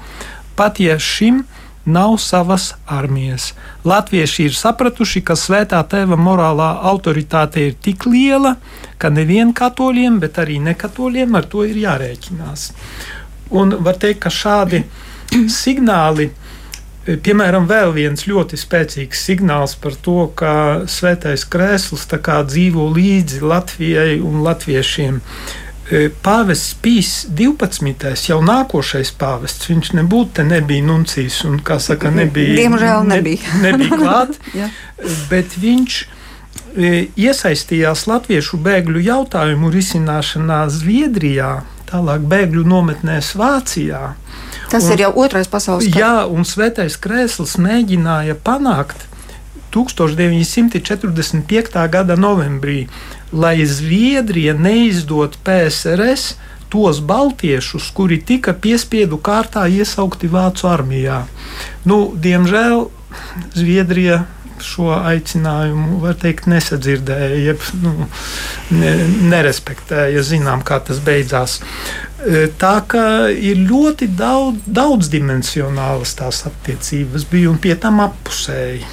pat 0.56 0.80
ja 0.80 0.96
šim 0.96 1.42
nav 1.84 2.16
savas 2.20 2.74
armijas. 2.86 3.52
Latvieši 3.84 4.48
ir 4.50 4.56
sapratuši, 4.56 5.22
ka 5.24 5.36
svētā 5.38 5.80
tēva 5.88 6.18
morālā 6.20 6.72
autoritāte 6.92 7.66
ir 7.68 7.78
tik 7.82 8.06
liela, 8.06 8.56
ka 8.98 9.10
nevien 9.10 9.54
katoļiem, 9.56 10.20
bet 10.20 10.38
arī 10.42 10.60
nekatoļiem 10.64 11.40
ar 11.40 11.48
to 11.48 11.64
ir 11.64 11.80
jārēķinās. 11.80 12.70
Un 13.50 13.74
var 13.84 13.96
teikt, 13.98 14.22
ka 14.26 14.30
šādi 14.30 14.84
signāli 15.62 16.30
piemēram, 17.06 17.66
vēl 17.70 17.94
viens 17.96 18.26
ļoti 18.28 18.58
spēcīgs 18.60 19.24
signāls 19.30 19.74
par 19.80 19.96
to, 20.04 20.28
ka 20.36 20.52
svētais 20.90 21.46
krēsls 21.48 22.06
dzīvo 22.10 22.90
līdzi 22.92 23.40
Latvijai 23.40 24.20
un 24.20 24.42
latviešiem. 24.44 25.16
E, 25.16 25.69
pāvests 26.22 26.76
Pīs 26.82 27.10
12. 27.34 28.28
jau 28.28 28.38
nākošais 28.44 29.10
pāvests, 29.18 29.68
viņš 29.70 29.92
nebūtu 29.98 30.30
te 30.38 30.44
nebija 30.46 30.84
nuncijs 30.86 31.36
un, 31.48 31.54
kā 31.66 31.76
saka, 31.82 32.10
nebija. 32.14 32.54
Diemžēl 32.60 33.00
nebija. 33.10 33.42
Ne, 33.58 33.72
nebija 33.72 33.98
klāt, 34.00 34.30
bet 35.30 35.48
viņš 35.58 35.92
e, 36.00 36.02
iesaistījās 37.18 38.00
latviešu 38.10 38.56
bēgļu 38.62 39.00
jautājumu 39.08 39.68
risināšanā 39.74 40.60
Zviedrijā, 40.70 41.52
tālāk 41.90 42.20
bēgļu 42.30 42.62
nometnēs 42.70 43.28
Vācijā. 43.38 44.02
Tas 44.70 44.84
un, 44.86 44.90
ir 44.94 44.98
jau 45.08 45.12
otrais 45.24 45.48
pasaules 45.50 45.84
kars. 45.90 45.98
Jā, 45.98 46.16
un 46.30 46.42
Svētais 46.46 46.94
Krēsls 47.02 47.58
mēģināja 47.58 48.38
panākt 48.46 49.10
1945. 49.74 51.88
gada 51.90 52.14
novembrī, 52.18 52.88
lai 53.32 53.66
Zviedrija 53.66 54.54
neizdod 54.58 55.36
PSRS 55.44 56.34
tos 56.70 57.00
baltiešus, 57.02 57.90
kuri 57.94 58.20
tika 58.22 58.54
piespiedu 58.54 59.18
kārtā 59.18 59.66
iesaukti 59.66 60.30
Vācu 60.30 60.68
armijā. 60.70 61.24
Nu, 61.84 62.12
diemžēl 62.14 62.86
Zviedrija 63.56 64.24
šo 64.64 64.92
aicinājumu, 64.92 65.98
var 66.02 66.16
teikt, 66.20 66.46
nesadzirdēja, 66.50 67.38
jeb 67.40 67.64
nu, 67.80 67.94
ne, 68.76 68.92
nerespektēja. 69.32 70.22
Zinām, 70.26 70.64
kā 70.66 70.80
tas 70.84 71.00
beidzās. 71.04 71.58
E, 72.20 72.46
tā 72.60 72.76
kā 72.90 73.06
ir 73.32 73.62
ļoti 73.64 74.10
daudz, 74.18 74.66
daudzdimensionālas 74.80 76.14
tās 76.20 76.44
attiecības, 76.50 77.26
bija 77.32 77.52
un 77.52 77.60
pie 77.62 77.76
tam 77.80 78.02
appusēji. 78.04 78.84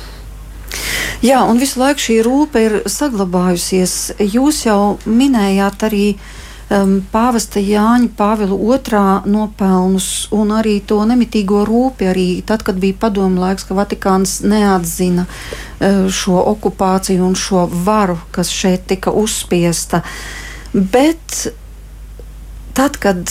Jā, 1.26 1.42
un 1.50 1.58
visu 1.58 1.80
laiku 1.82 2.04
šī 2.04 2.20
rūpe 2.26 2.62
ir 2.62 2.76
saglabājusies. 2.86 3.94
Jūs 4.22 4.60
jau 4.68 4.98
minējāt 5.10 5.88
arī 5.88 6.04
um, 6.14 7.00
pāvesta 7.12 7.62
Jāņa 7.64 8.12
Pāvila 8.18 8.54
II 8.54 9.32
nopelnus 9.34 10.28
un 10.36 10.54
arī 10.54 10.78
to 10.86 11.00
nemitīgo 11.10 11.64
rūpi, 11.66 12.10
arī 12.12 12.28
tad, 12.46 12.62
kad 12.68 12.78
bija 12.82 13.00
padomu 13.08 13.42
laiks, 13.42 13.66
ka 13.66 13.78
Vatikāns 13.78 14.40
neatzina 14.46 15.26
uh, 15.26 16.06
šo 16.06 16.38
okupāciju 16.54 17.26
un 17.26 17.34
šo 17.34 17.66
varu, 17.66 18.20
kas 18.32 18.54
šeit 18.54 18.86
tika 18.92 19.10
uzspiesta. 19.12 20.04
Bet 20.74 21.48
tad, 22.78 23.02
kad 23.02 23.26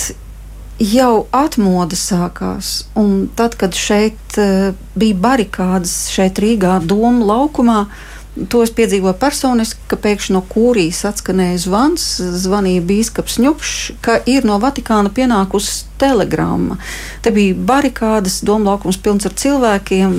jau 0.83 1.27
atmoda 1.35 1.97
sākās, 1.97 2.87
un 2.99 3.31
tad, 3.37 3.57
kad 3.61 3.77
šeit 3.77 4.41
uh, 4.41 4.75
bija 4.99 5.17
barikādas, 5.29 6.07
šeit 6.13 6.41
Rīgā, 6.43 6.79
Doma 6.85 7.25
laukumā, 7.33 7.81
uh, 7.87 8.13
To 8.51 8.61
es 8.61 8.71
piedzīvoju 8.77 9.17
personiski, 9.17 9.81
ka 9.89 9.97
pēkšņi 9.97 10.35
no 10.35 10.43
kūrijas 10.45 11.07
atskanēja 11.09 11.57
zvans, 11.63 12.05
zvanīja 12.43 12.83
biskups 12.85 13.39
Ņupšs, 13.41 13.79
ka 14.05 14.19
ir 14.29 14.45
no 14.45 14.59
Vatikāna 14.61 15.09
pienākusi 15.17 15.87
telegramma. 16.01 16.77
Te 17.25 17.33
bija 17.33 17.57
barikādas, 17.57 18.43
domlaukums 18.45 19.01
pilns 19.01 19.25
ar 19.29 19.33
cilvēkiem. 19.41 20.19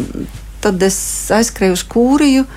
Tad 0.65 0.81
es 0.87 0.97
aizskrēju 1.37 1.77
uz 1.77 1.85
kūriju. 1.85 2.47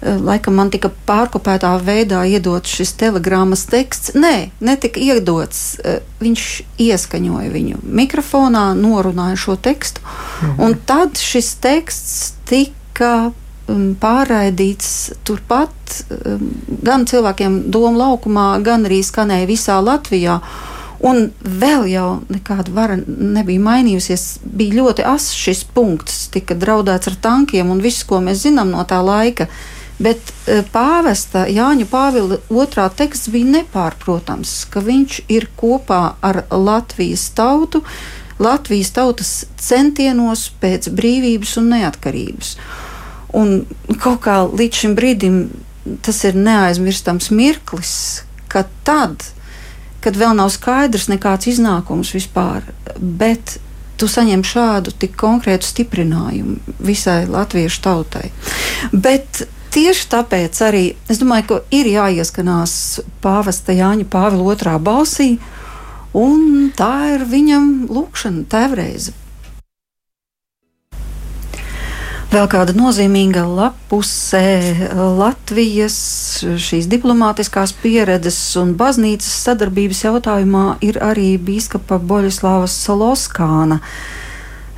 Laikam 0.00 0.56
man 0.56 0.70
tika 0.72 0.88
pārkopētā 1.06 1.74
veidā 1.84 2.22
iedots 2.24 2.72
šis 2.78 2.94
telegrammas 3.00 3.66
teksts. 3.68 4.14
Nē, 4.16 4.50
netika 4.64 5.00
iedots. 5.00 5.76
Viņš 6.22 6.46
ieskaņoja 6.80 7.52
viņu 7.52 7.82
mikrofonā, 7.84 8.70
norunāja 8.78 9.36
šo 9.36 9.58
tekstu. 9.60 10.00
Mhm. 10.40 10.56
Un 10.64 10.78
tad 10.88 11.20
šis 11.20 11.54
teksts 11.60 12.32
tika 12.48 13.30
Um, 13.70 13.92
pārraidīts 14.00 15.12
turpat 15.26 16.00
um, 16.10 16.50
gan 16.82 17.04
cilvēkiem 17.06 17.66
Doma 17.70 18.06
laukumā, 18.06 18.46
gan 18.64 18.86
arī 18.88 19.02
skanēja 19.04 19.48
visā 19.50 19.78
Latvijā. 19.84 20.40
Un 21.06 21.30
vēl 21.40 21.86
jau 21.92 22.08
nekāda 22.28 22.72
vara 22.76 22.96
nebija 23.06 23.62
mainījusies. 23.64 24.24
Bija 24.44 24.80
ļoti 24.80 25.06
asins 25.06 25.38
šis 25.44 25.62
punkts, 25.76 26.26
tika 26.34 26.56
draudēts 26.58 27.12
ar 27.12 27.16
tankiem 27.24 27.70
un 27.72 27.80
viss, 27.84 28.04
ko 28.04 28.20
mēs 28.24 28.42
zinām 28.44 28.72
no 28.74 28.82
tā 28.88 28.98
laika. 29.04 29.46
Bet 30.00 30.32
uh, 30.32 30.62
pāvesta 30.72 31.44
Jāņa 31.50 31.86
Pāvila 31.90 32.40
otrā 32.48 32.88
teksts 32.96 33.30
bija 33.32 33.60
nepārprotams, 33.60 34.64
ka 34.72 34.82
viņš 34.84 35.20
ir 35.28 35.50
kopā 35.60 36.02
ar 36.24 36.44
Latvijas 36.50 37.28
tautu, 37.36 37.82
Latvijas 38.40 38.94
tautas 38.96 39.32
centienos 39.60 40.46
pēc 40.62 40.88
brīvības 40.96 41.58
un 41.60 41.74
neatkarības. 41.74 42.54
Un 43.36 43.60
kaut 44.00 44.22
kā 44.24 44.40
līdz 44.48 44.84
šim 44.84 44.96
brīdim 44.98 45.42
tas 46.04 46.24
ir 46.24 46.38
neaizmirstams 46.38 47.30
mirklis, 47.34 47.92
ka 48.50 48.64
tad, 48.84 49.22
kad 50.00 50.16
vēl 50.16 50.34
nav 50.38 50.50
skaidrs 50.54 51.10
nekāds 51.12 51.50
iznākums 51.52 52.14
vispār, 52.16 52.64
bet 52.98 53.58
tu 54.00 54.08
saņem 54.08 54.42
šādu 54.46 54.94
tik 54.96 55.16
konkrētu 55.20 55.68
stiprinājumu 55.68 56.76
visai 56.80 57.26
latviešu 57.28 57.82
tautai. 57.84 58.30
Bet 58.92 59.44
tieši 59.74 60.08
tāpēc 60.12 60.60
arī 60.66 60.84
es 61.10 61.20
domāju, 61.22 61.46
ka 61.48 61.60
ir 61.74 61.88
jāieskanās 61.90 62.74
pāvesta 63.24 63.74
Jāņa 63.76 64.06
Pāvila 64.10 64.52
otrā 64.54 64.76
balsī, 64.82 65.34
un 66.16 66.70
tā 66.76 67.16
ir 67.16 67.26
viņam 67.30 67.66
lūkšana, 67.90 68.46
tēvreize. 68.50 69.16
Vēl 72.30 72.46
kāda 72.46 72.70
nozīmīga 72.78 73.42
lapusē 73.42 74.44
Latvijas 75.18 75.96
šīs 76.62 76.86
diplomātiskās 76.86 77.72
pieredzes 77.82 78.38
un 78.60 78.76
baznīcas 78.78 79.32
sadarbības 79.48 80.04
jautājumā 80.04 80.64
ir 80.86 81.00
arī 81.02 81.32
bīskapa 81.42 81.98
Boļislāvas 81.98 82.76
Soloskāna 82.84 83.80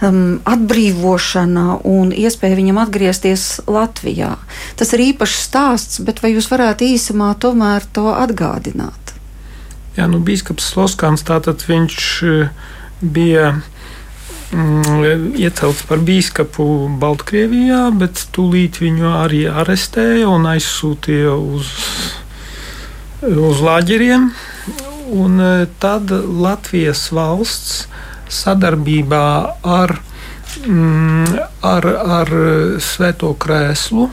um, 0.03 0.41
atbrīvošana 0.49 1.67
un 1.89 2.13
iespēja 2.15 2.59
viņam 2.59 2.81
atgriezties 2.83 3.47
Latvijā. 3.71 4.35
Tas 4.79 4.93
ir 4.97 5.07
īpašs 5.13 5.47
stāsts, 5.49 6.03
bet 6.05 6.23
vai 6.25 6.35
jūs 6.35 6.51
varētu 6.53 6.89
īsumā 6.95 7.33
tomēr 7.43 7.87
to 7.95 8.11
atgādināt? 8.13 9.15
Jā, 9.97 10.09
nu, 10.09 10.23
bīskaps 10.25 10.73
Loskāns 10.79 11.25
tātad 11.29 11.63
viņš 11.69 11.97
eh, 12.25 12.53
bija 13.03 13.51
mm, 14.53 15.35
iecelts 15.37 15.85
par 15.89 16.01
biskupu 16.05 16.89
Baltkrievijā, 17.03 17.85
bet 18.01 18.25
tūlīt 18.33 18.81
viņu 18.83 19.13
arī 19.21 19.45
arestēja 19.51 20.31
un 20.33 20.49
aizsūtīja 20.55 21.37
uz, 21.37 21.73
uz 23.29 23.63
lāģeriem. 23.69 24.31
Un 25.13 25.41
e, 25.45 25.67
tad 25.83 26.09
Latvijas 26.15 27.11
valsts 27.13 27.83
sadarbībā 28.33 29.25
ar, 29.77 29.97
mm, 30.67 31.39
ar, 31.69 31.89
ar 32.19 32.33
Svēto 32.83 33.33
krēslu 33.39 34.09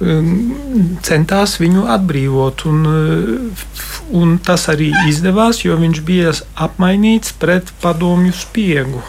mm, 0.00 1.00
centās 1.06 1.56
viņu 1.62 1.86
atbrīvot. 1.96 2.66
Un, 2.70 2.84
e, 2.92 3.72
un 4.22 4.36
tas 4.44 4.68
arī 4.72 4.92
izdevās, 5.08 5.64
jo 5.66 5.78
viņš 5.80 6.04
bija 6.06 6.36
apmainīts 6.68 7.34
pret 7.42 7.74
padomju 7.82 8.36
spiegu. 8.36 9.02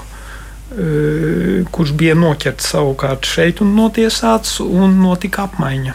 Eh, 0.73 1.65
kurš 1.69 1.91
bija 1.93 2.15
noķerts 2.17 2.71
savukārt 2.71 3.27
šeit 3.29 3.59
un 3.61 3.75
notiesāts, 3.77 4.55
un 4.63 4.95
notika 5.03 5.43
apmaiņa. 5.45 5.93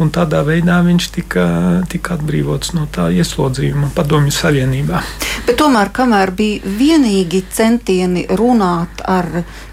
Un 0.00 0.08
tādā 0.08 0.40
veidā 0.46 0.78
viņš 0.86 1.06
tika, 1.12 1.46
tika 1.92 2.14
atbrīvots 2.16 2.72
no 2.72 2.86
tā 2.92 3.10
ieslodzījuma 3.12 3.90
Padomju 3.92 4.32
Savienībā. 4.32 5.02
Bet 5.44 5.58
tomēr, 5.60 5.90
kamēr 5.92 6.32
bija 6.36 6.72
vienīgi 6.78 7.42
centieni 7.52 8.24
runāt 8.32 9.02
ar 9.04 9.28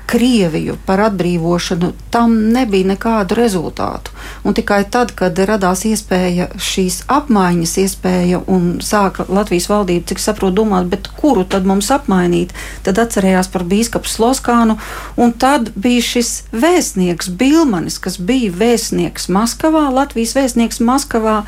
Krieviju 0.08 0.78
par 0.86 1.02
atbrīvošanu, 1.04 1.90
tam 2.12 2.36
nebija 2.54 2.88
nekādu 2.94 3.36
rezultātu. 3.36 4.14
Un 4.48 4.56
tikai 4.56 4.86
tad, 4.88 5.12
kad 5.12 5.36
radās 5.50 5.84
iespēja 5.90 6.48
šīs 6.56 7.02
apmaiņas, 7.12 7.74
iespēja 7.84 8.40
un 8.48 8.78
sāka 8.80 9.26
Latvijas 9.28 9.68
valdība, 9.68 10.08
cik 10.08 10.24
saprotu, 10.24 10.62
domāt, 10.62 11.12
kuru 11.20 11.44
tad 11.44 11.68
mums 11.68 11.92
apmainīt, 11.92 12.56
tad 12.88 13.04
atcerējās 13.04 13.52
par 13.52 13.68
bīskapu 13.68 14.08
Sloskānu, 14.08 14.80
un 15.20 15.36
tad 15.36 15.74
bija 15.76 16.06
šis 16.14 16.34
vēstnieks 16.56 17.28
Bilmanis, 17.28 18.00
kas 18.00 18.16
bija 18.16 18.56
vēstnieks 18.56 19.28
Maskavā, 19.28 19.90
Latvijas 19.92 20.38
vēstnieks 20.40 20.80
Maskavā. 20.80 21.42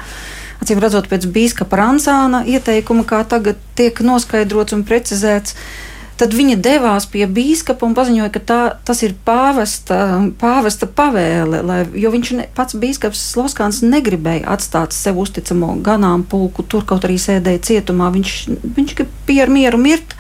Acīm 0.60 0.84
redzot, 0.84 1.08
pēc 1.08 1.32
biskupa 1.32 1.80
Ransāna 1.80 2.44
ieteikuma, 2.44 3.08
kā 3.08 3.24
tagad 3.24 3.62
tiek 3.80 4.04
noskaidrots 4.04 4.76
un 4.76 4.84
precizēts, 4.84 5.56
uh, 5.56 5.89
Tad 6.20 6.34
viņa 6.36 6.58
devās 6.60 7.06
pie 7.08 7.24
biskupa 7.32 7.88
un 7.88 7.94
paziņoja, 7.96 8.32
ka 8.36 8.42
tā, 8.44 8.60
tas 8.84 9.00
ir 9.08 9.14
pāvesta, 9.26 10.20
pāvesta 10.42 10.90
pavēle, 10.92 11.62
lai, 11.64 11.80
jo 11.96 12.12
viņš 12.12 12.32
ne, 12.36 12.48
pats 12.58 12.76
biskups 12.80 13.22
Loskāns 13.40 13.80
negribēja 13.86 14.50
atstāt 14.52 14.92
sev 14.96 15.22
uzticamo 15.24 15.78
ganāmpulku, 15.86 16.68
tur 16.68 16.84
kaut 16.90 17.08
arī 17.08 17.16
sēdēja 17.24 17.64
cietumā. 17.70 18.12
Viņš, 18.18 18.36
viņš 18.76 18.96
bija 19.30 19.48
ar 19.48 19.56
mieru 19.56 19.80
mirt 19.80 20.18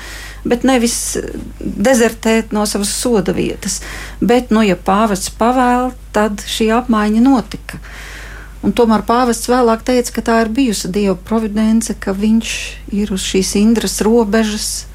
bet 0.47 0.63
nevis 0.63 1.17
dezertēt 1.59 2.53
no 2.55 2.65
savas 2.69 2.91
soda 2.95 3.33
vietas. 3.35 3.79
Bet, 4.21 4.53
nu, 4.55 4.63
ja 4.63 4.77
pāvests 4.79 5.33
pavēl, 5.35 5.91
tad 6.15 6.43
šī 6.47 6.69
apmaiņa 6.79 7.23
notika. 7.25 7.79
Un 8.63 8.73
tomēr 8.75 9.05
pāvests 9.07 9.47
vēlāk 9.51 9.85
teica, 9.87 10.13
ka 10.15 10.25
tā 10.31 10.37
ir 10.43 10.53
bijusi 10.55 10.91
dieva 10.91 11.15
providence, 11.15 11.95
ka 11.95 12.15
viņš 12.15 12.55
ir 12.95 13.13
uz 13.15 13.23
šīs 13.23 13.53
indras 13.59 13.99
robežas, 14.03 14.88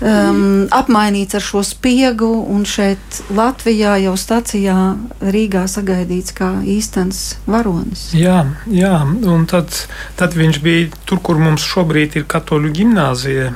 um, 0.00 0.66
apmainīts 0.74 1.38
ar 1.38 1.44
šo 1.44 1.62
spiegu, 1.66 2.28
un 2.50 2.66
šeit 2.68 3.22
Latvijā 3.34 3.96
jau 4.04 4.14
stacijā 4.18 4.76
Rīgā 5.22 5.64
sagaidīts 5.70 6.36
kā 6.36 6.50
īstenis 6.76 7.24
varonis. 7.46 8.08
Jā, 8.16 8.44
jā, 8.70 8.96
un 9.04 9.48
tad, 9.50 9.74
tad 10.18 10.36
viņš 10.38 10.62
bija 10.64 11.02
tur, 11.08 11.22
kur 11.24 11.42
mums 11.42 11.66
šobrīd 11.66 12.20
ir 12.20 12.30
katoļu 12.30 12.72
gimnāzija, 12.80 13.52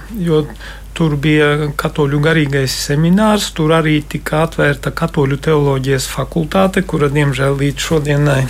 Tur 0.99 1.13
bija 1.15 1.69
katoļu 1.79 2.19
garīgais 2.19 2.73
seminārs, 2.89 3.53
tur 3.55 3.71
arī 3.77 4.01
tika 4.03 4.41
atvērta 4.49 4.91
katoļu 4.91 5.37
teoloģijas 5.47 6.09
fakultāte, 6.11 6.83
kura 6.83 7.07
diemžēl 7.15 7.55
līdz 7.61 7.85
šodienai 7.85 8.41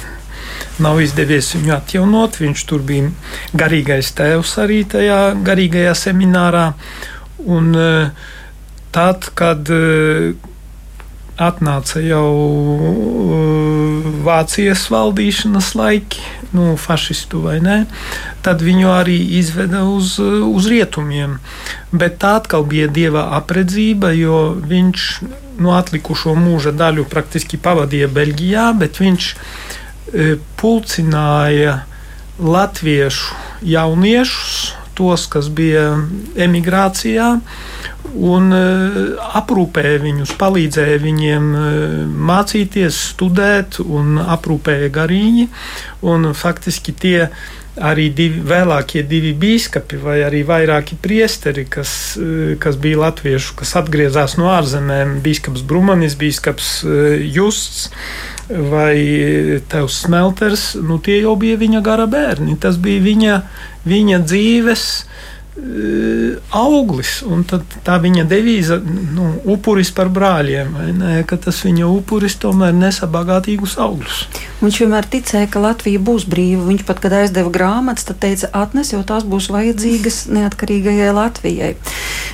nav 0.80 1.02
izdevies 1.02 1.50
viņu 1.58 1.74
atjaunot. 1.76 2.38
Viņš 2.40 2.64
tur 2.70 2.86
bija 2.88 3.10
garīgais 3.52 4.14
tēvs 4.16 4.56
arī 4.64 4.80
tajā 4.94 5.20
garīgajā 5.44 5.94
seminārā. 6.06 6.64
Un 7.46 7.74
e, 7.74 8.10
tad, 8.90 9.28
kad 9.38 9.68
e, 9.70 10.34
atnāca 11.38 12.02
jau 12.02 12.30
e, 12.34 13.42
Vācijas 14.26 14.88
valdīšanas 14.90 15.70
laiki, 15.78 16.22
nu, 16.56 16.72
fašistu 16.80 17.40
vai 17.44 17.58
ne, 17.62 17.76
tad 18.42 18.64
viņu 18.64 18.90
arī 18.90 19.16
izveda 19.38 19.84
uz, 19.86 20.16
uz 20.18 20.66
rietumiem. 20.68 21.38
Bet 21.92 22.18
tā 22.24 22.34
atkal 22.40 22.66
bija 22.68 22.88
dieva 22.90 23.28
apredzība, 23.38 24.10
jo 24.18 24.40
viņš 24.58 25.06
nu, 25.62 25.72
atlikušo 25.76 26.34
mūža 26.38 26.74
daļu 26.76 27.06
praktiski 27.10 27.60
pavadīja 27.62 28.10
Beļģijā, 28.12 28.66
bet 28.80 29.00
viņš 29.02 29.30
pulcināja 30.58 31.80
latviešu 32.38 33.38
jauniešus 33.66 34.77
tos, 34.98 35.28
kas 35.30 35.48
bija 35.54 35.92
emigrācijā, 36.38 37.28
un 38.18 38.54
uh, 38.54 38.98
aprūpēja 39.38 40.02
viņus, 40.02 40.34
palīdzēja 40.40 40.98
viņiem 41.04 41.48
uh, 41.54 41.68
mācīties, 42.30 42.98
studēt, 43.12 43.80
un 43.84 44.18
aprūpēja 44.22 44.90
garīgi. 44.94 45.48
Un 46.08 46.32
faktiski 46.36 46.94
tie 46.94 47.28
arī 47.84 48.08
divi, 48.14 48.42
vēlākie 48.46 49.02
divi 49.08 49.34
biskupi 49.38 49.98
vai 50.02 50.18
arī 50.26 50.42
vairāki 50.46 50.98
priesteri, 51.02 51.66
kas, 51.70 51.92
uh, 52.20 52.54
kas 52.62 52.78
bija 52.80 53.02
latviešu, 53.04 53.56
kas 53.58 53.76
atgriezās 53.80 54.38
no 54.40 54.50
ārzemēm, 54.54 55.18
biskups 55.24 55.64
Brumanis, 55.66 56.18
biskups 56.18 56.72
Justs 57.28 57.88
vai 58.48 58.96
tevs 59.68 60.02
smelters, 60.06 60.70
nu 60.80 60.96
tie 61.04 61.18
jau 61.20 61.34
bija 61.36 61.58
viņa 61.60 61.82
gara 61.84 62.06
bērni. 62.08 62.56
Tas 62.60 62.78
bija 62.80 63.02
viņa, 63.04 63.40
viņa 63.88 64.22
dzīves 64.24 64.86
auglis. 66.54 67.18
Un 67.26 67.42
tā 67.44 67.96
viņa 68.02 68.24
devīze, 68.28 68.78
nu, 69.14 69.30
upuris 69.54 69.90
par 69.94 70.10
brāļiem, 70.12 70.76
ne, 70.98 71.14
ka 71.28 71.38
tas 71.40 71.60
viņa 71.66 71.88
upuris 71.90 72.38
tomēr 72.40 72.76
nesa 72.76 73.08
bagātīgus 73.10 73.76
augļus. 73.82 74.20
Viņš 74.62 74.80
vienmēr 74.82 75.08
ticēja, 75.10 75.50
ka 75.52 75.62
Latvija 75.62 76.02
būs 76.02 76.26
brīva. 76.30 76.66
Viņš 76.68 76.86
pat, 76.88 77.02
kad 77.04 77.16
aizdeva 77.20 77.52
grāmatas, 77.54 78.08
tad 78.08 78.20
teica, 78.22 78.50
atnes, 78.56 78.92
jo 78.94 79.02
tās 79.06 79.26
būs 79.28 79.50
vajadzīgas 79.54 80.26
neatkarīgajai 80.34 81.12
Latvijai. 81.16 81.74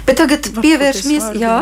Bet 0.09 0.21
tagad 0.23 0.53
pievēršamies. 0.61 1.33
Jā. 1.41 1.59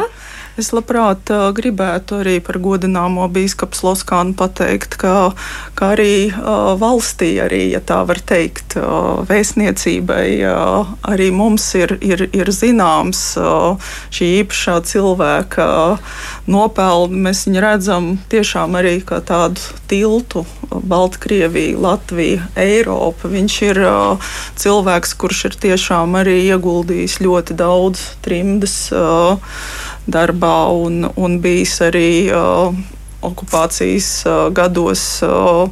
Es 0.61 0.69
labprāt 0.77 1.31
uh, 1.33 1.47
gribētu 1.57 2.19
arī 2.21 2.35
par 2.45 2.59
godināmo 2.61 3.25
biskupu 3.33 3.79
Sloskānu 3.79 4.35
pateikt, 4.37 4.99
ka, 5.01 5.33
ka 5.79 5.93
arī 5.95 6.29
uh, 6.29 6.75
valstī, 6.77 7.31
arī, 7.41 7.63
ja 7.73 7.81
tā 7.81 8.03
var 8.05 8.21
teikt, 8.21 8.77
uh, 8.77 9.23
vēstniecībai 9.29 10.27
arī 11.09 11.31
mums 11.33 11.65
ir, 11.79 11.95
ir, 12.05 12.27
ir 12.37 12.51
zināms 12.53 13.21
šī 14.13 14.29
īpašā 14.43 14.77
cilvēka 14.91 15.67
nopelni. 16.53 17.23
Mēs 17.29 17.47
viņu 17.47 17.63
redzam 17.65 18.11
tiešām 18.33 18.77
arī 18.77 18.99
kā 19.07 19.23
tādu 19.25 19.63
tiltu 19.89 20.45
Baltkrievija, 20.69 21.79
Latvija, 21.81 22.49
Eiropa. 22.61 23.31
Viņš 23.33 23.57
ir 23.71 23.81
uh, 23.87 24.35
cilvēks, 24.61 25.17
kurš 25.21 25.47
ir 25.49 25.59
tiešām 25.65 26.21
arī 26.21 26.43
ieguldījis 26.51 27.23
ļoti 27.25 27.57
daudz 27.57 28.05
trimdas. 28.25 28.77
Uh, 28.93 29.41
darbā 30.07 30.57
un, 30.75 31.07
un 31.17 31.39
bijis 31.43 31.79
arī 31.85 32.31
uh, 32.35 32.75
okupācijas 33.23 34.15
uh, 34.27 34.47
gados. 34.55 35.05
Uh, 35.27 35.69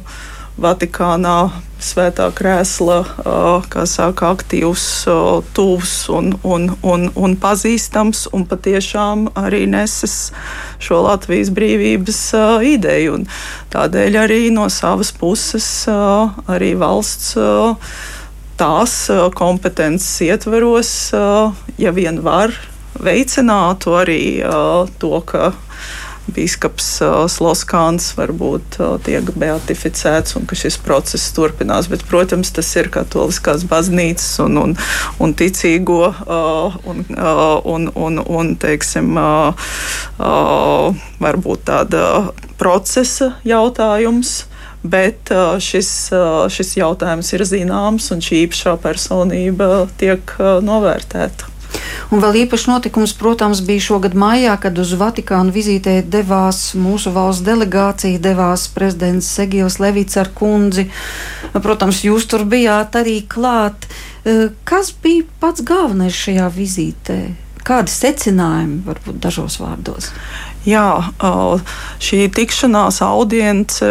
Vatikānā 0.61 1.49
svētā 1.81 2.27
krēsla, 2.35 2.97
uh, 3.01 3.63
kā 3.71 3.85
saka, 3.89 4.33
aktīvs, 4.35 4.83
uh, 5.09 5.39
tuvs 5.55 5.93
un, 6.13 6.35
un, 6.45 6.67
un, 6.85 7.07
un 7.15 7.35
pazīstams, 7.39 8.27
un 8.35 8.43
patiešām 8.45 9.29
arī 9.39 9.63
neses 9.71 10.17
šo 10.83 11.01
Latvijas 11.07 11.49
brīvības 11.55 12.19
uh, 12.37 12.65
ideju. 12.67 13.15
Un 13.21 13.25
tādēļ 13.73 14.19
arī 14.21 14.41
no 14.53 14.67
savas 14.69 15.13
puses 15.15 15.69
arī 15.89 16.75
valsts 16.77 17.33
tās 18.61 18.93
kompetences 19.33 20.19
ietveros, 20.27 20.91
ja 21.81 21.93
vien 21.95 22.19
var, 22.21 22.53
veicinātu 22.99 23.95
arī 24.01 24.23
uh, 24.43 24.89
to, 24.99 25.19
ka 25.27 25.53
Bīskaps 26.31 26.87
Sloskāns 27.33 28.11
varbūt 28.15 28.77
tiek 29.05 29.31
beatificēts 29.41 30.35
un 30.37 30.45
ka 30.49 30.57
šis 30.57 30.77
process 30.83 31.31
turpinās. 31.35 31.89
Bet, 31.91 32.05
protams, 32.07 32.53
tas 32.55 32.69
ir 32.77 32.91
katoliskās 32.93 33.65
baznīcas 33.69 34.29
un, 34.45 34.59
un, 34.61 34.75
un 35.19 35.33
ticīgo 35.37 36.13
un, 36.91 37.03
un, 37.17 37.89
un, 37.89 38.21
un 38.21 38.53
teiksim, 38.61 39.17
varbūt 41.25 41.67
tāda 41.67 42.05
procesa 42.61 43.33
jautājums. 43.47 44.45
Bet 44.81 45.29
šis, 45.61 45.89
šis 46.49 46.71
jautājums 46.79 47.27
ir 47.35 47.43
zināms, 47.45 48.07
un 48.15 48.23
šī 48.25 48.47
īpašā 48.47 48.79
personība 48.81 49.85
tiek 50.01 50.33
novērtēta. 50.65 51.50
Un 52.11 52.19
vēl 52.19 52.41
īpašs 52.41 52.67
notikums, 52.67 53.13
protams, 53.15 53.61
bija 53.63 53.83
šogad 53.85 54.15
maijā, 54.19 54.57
kad 54.59 54.77
uz 54.81 54.91
Vatikānu 54.99 55.53
vizītē 55.55 56.01
devās 56.03 56.73
mūsu 56.75 57.13
valsts 57.15 57.45
delegācija, 57.47 58.19
devās 58.19 58.65
prezidents 58.75 59.29
Segijos 59.31 59.79
Levits 59.79 60.19
ar 60.19 60.33
kundzi. 60.35 60.89
Protams, 61.55 62.03
jūs 62.03 62.27
tur 62.31 62.43
bijāt 62.49 62.97
arī 62.99 63.21
klāt. 63.31 63.87
Kas 64.67 64.91
bija 65.03 65.23
pats 65.39 65.63
galvenais 65.63 66.17
šajā 66.17 66.51
vizītē? 66.55 67.21
Kādi 67.61 67.93
secinājumi 67.93 68.81
varbūt 68.87 69.21
dažos 69.21 69.59
vārdos? 69.61 70.09
Jā, 70.61 71.09
šī 71.97 72.27
tikšanās 72.37 72.99
audience, 73.01 73.85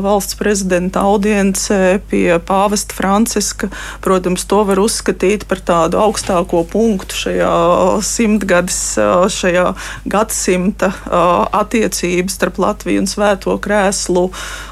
valsts 0.00 0.38
prezidenta 0.40 1.02
audience 1.04 1.76
pie 2.08 2.38
pāvesta 2.40 2.96
Franciska, 2.96 3.68
protams, 4.00 4.46
to 4.48 4.62
var 4.64 4.80
uzskatīt 4.80 5.44
par 5.50 5.60
tādu 5.60 6.00
augstāko 6.00 6.62
punktu 6.72 7.20
šajā 7.20 7.52
simtgadus, 8.00 8.80
šajā 9.36 9.66
gadsimta 10.08 10.94
attiecības 11.60 12.40
starp 12.40 12.62
Latviju 12.64 13.04
un 13.04 13.12
Svēto 13.12 13.58
krēslu 13.60 14.30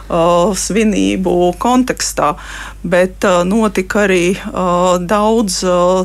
svinību 0.08 1.54
kontekstā 1.58 2.34
bet 2.84 3.24
notika 3.48 4.04
arī 4.04 4.36
daudz 5.08 5.62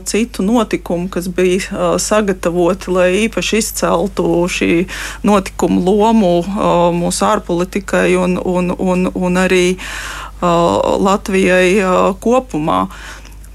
citu 0.07 0.43
notikumu, 0.43 1.09
kas 1.11 1.27
bija 1.27 1.97
sagatavoti, 1.99 2.91
lai 2.95 3.09
īpaši 3.25 3.59
izceltu 3.59 4.27
šī 4.47 4.71
notikuma 5.27 5.83
lomu 5.83 6.33
mūsu 6.95 7.27
ārpolitikai 7.27 8.15
un, 8.19 8.39
un, 8.39 8.71
un, 8.79 9.09
un 9.13 9.41
arī 9.43 9.65
Latvijai 10.41 12.15
kopumā. 12.23 12.85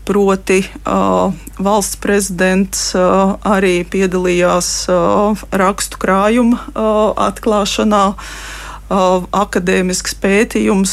Proti, 0.05 0.59
uh, 0.85 1.33
valsts 1.57 1.97
prezidents 1.97 2.91
uh, 2.93 3.39
arī 3.49 3.87
piedalījās 3.89 4.69
uh, 4.93 5.45
rakstu 5.49 5.97
krājuma 6.03 6.59
uh, 6.61 7.15
atklāšanā. 7.25 8.03
Uh, 8.13 8.61
akadēmisks 8.93 10.17
pētījums, 10.21 10.93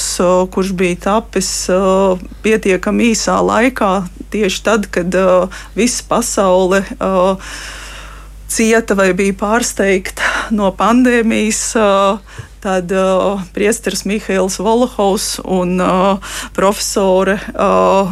kurš 0.54 0.72
bija 0.80 1.00
tapis 1.08 1.52
pietiekami 2.44 3.12
īsā 3.12 3.38
laikā, 3.44 3.92
tieši 4.32 4.64
tad, 4.64 4.88
kad 4.94 5.16
visa 5.76 6.06
pasaule 6.08 6.84
cieta 8.52 8.96
vai 8.96 9.12
bija 9.16 9.36
pārsteigta 9.40 10.52
no 10.56 10.72
pandēmijas. 10.76 11.64
Tad 12.62 12.92
uh, 12.94 13.42
priesteris 13.56 14.04
Mihails 14.06 14.60
Volohovs 14.62 15.40
un 15.42 15.80
uh, 15.82 16.34
profesore 16.54 17.40
uh, 17.58 18.12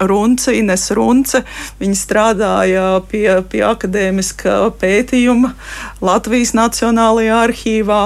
Runce, 0.00 0.54
Ines 0.56 0.86
Runce. 0.96 1.42
Viņa 1.80 1.98
strādāja 2.00 2.84
pie, 3.10 3.26
pie 3.52 3.60
akadēmiska 3.68 4.70
pētījuma 4.80 5.52
Latvijas 6.00 6.54
Nacionālajā 6.56 7.42
arhīvā 7.44 8.00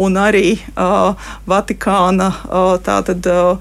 un 0.00 0.16
arī 0.16 0.56
uh, 0.56 1.12
Vatikāna 1.48 2.28
uh, 2.32 2.80
tātad, 2.84 3.26
uh, 3.28 3.56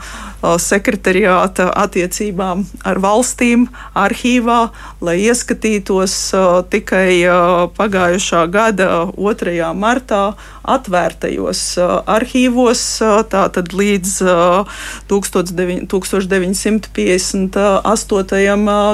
sekretariāta 0.63 1.67
attiecībām 1.83 2.63
ar 2.87 2.99
valstīm 3.03 3.67
arhīvā, 3.99 4.69
lai 5.03 5.17
ieskatītos 5.25 6.15
uh, 6.37 6.63
tikai 6.71 7.27
uh, 7.27 7.67
pagājušā 7.75 8.45
gada 8.53 9.11
2. 9.17 9.73
martā 9.75 10.33
atvērtajos 10.63 11.77
uh, 11.81 11.99
arhīvos, 12.07 13.01
uh, 13.03 13.19
tātad 13.27 13.73
līdz 13.75 14.21
uh, 14.23 14.63
1958. 15.11 17.59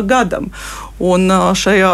gadam. 0.10 0.50
Un 0.96 1.28
šajā 1.60 1.92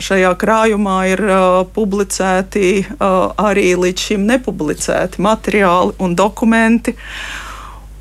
šajā 0.00 0.32
krājumā 0.40 0.96
ir 1.12 1.22
uh, 1.26 1.44
publicēti 1.74 2.70
uh, 2.82 3.30
arī 3.40 3.74
līdz 3.78 4.08
šim 4.08 4.26
nepublicēti 4.28 5.22
materiāli 5.22 5.96
un 6.00 6.16
dokumenti. 6.18 6.96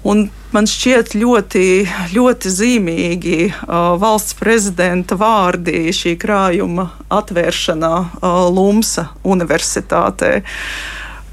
Un 0.07 0.29
man 0.55 0.69
šķiet 0.69 1.13
ļoti, 1.19 1.65
ļoti 2.15 2.53
zīmīgi 2.53 3.39
uh, 3.49 3.97
valsts 3.99 4.37
prezidenta 4.39 5.17
vārdi 5.19 5.89
šī 5.95 6.15
krājuma 6.21 6.87
atvēršanā 7.19 7.93
uh, 7.99 8.39
Lumsa 8.47 9.09
Universitātē. 9.27 10.39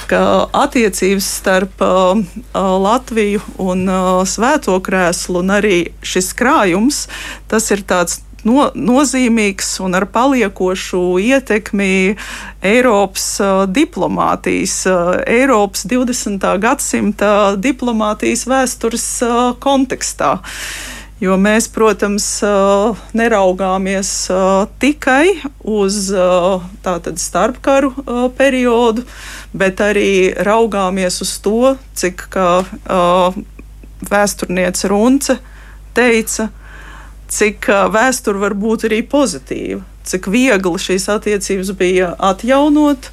Ka 0.07 0.21
attiecības 0.55 1.27
starp 1.41 1.81
uh, 1.83 2.21
Latviju 2.55 3.41
un 3.63 3.87
uh, 3.87 4.21
Svēto 4.29 4.77
krēslu 4.85 5.41
un 5.43 5.55
arī 5.57 5.81
šis 6.03 6.31
krājums, 6.39 7.07
tas 7.51 7.71
ir 7.75 7.83
tāds 7.87 8.21
no, 8.47 8.71
nozīmīgs 8.75 9.77
un 9.85 9.97
ar 9.99 10.07
paliekošu 10.13 11.03
ietekmi 11.23 12.17
Eiropas 12.67 13.29
uh, 13.43 13.65
diplomātijas, 13.69 14.79
uh, 14.91 15.15
Eiropas 15.27 15.87
20. 15.91 16.47
gadsimta 16.63 17.31
diplomātijas 17.61 18.47
vēstures 18.49 19.09
uh, 19.27 19.41
kontekstā. 19.63 20.37
Jo 21.17 21.39
mēs, 21.41 21.65
protams, 21.73 22.27
neraugāmies 23.17 24.11
tikai 24.77 25.31
uz 25.65 26.11
tātad 26.85 27.17
starpkaru 27.17 27.89
periodu, 28.37 29.07
bet 29.57 29.81
arī 29.81 30.35
raugāmies 30.45 31.17
uz 31.25 31.33
to, 31.41 31.73
cik 31.97 32.27
kā 32.37 32.51
vēsturniece 34.13 34.93
Runce 34.93 35.39
teica, 35.97 36.51
cik 37.33 37.69
vēsture 37.93 38.41
var 38.43 38.55
būt 38.59 38.87
arī 38.89 39.03
pozitīva, 39.07 39.83
cik 40.07 40.29
viegli 40.31 40.83
šīs 40.83 41.09
attiecības 41.13 41.73
bija 41.79 42.13
atjaunot, 42.19 43.11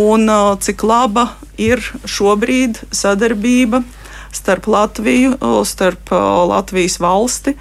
un 0.00 0.30
cik 0.64 0.82
laba 0.86 1.28
ir 1.60 1.82
šobrīd 2.08 2.80
sadarbība 2.90 3.84
starp 4.34 4.66
Latviju, 4.66 5.36
starp 5.68 6.10
Latvijas 6.50 6.98
valsti. 7.02 7.54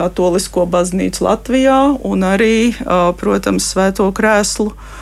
Katolisko 0.00 0.64
baznīcu 0.70 1.26
Latvijā 1.26 1.80
un 2.08 2.24
arī, 2.24 2.72
protams, 3.20 3.66
Svēto 3.68 4.06
krēslu 4.16 4.70
uh, 4.70 5.00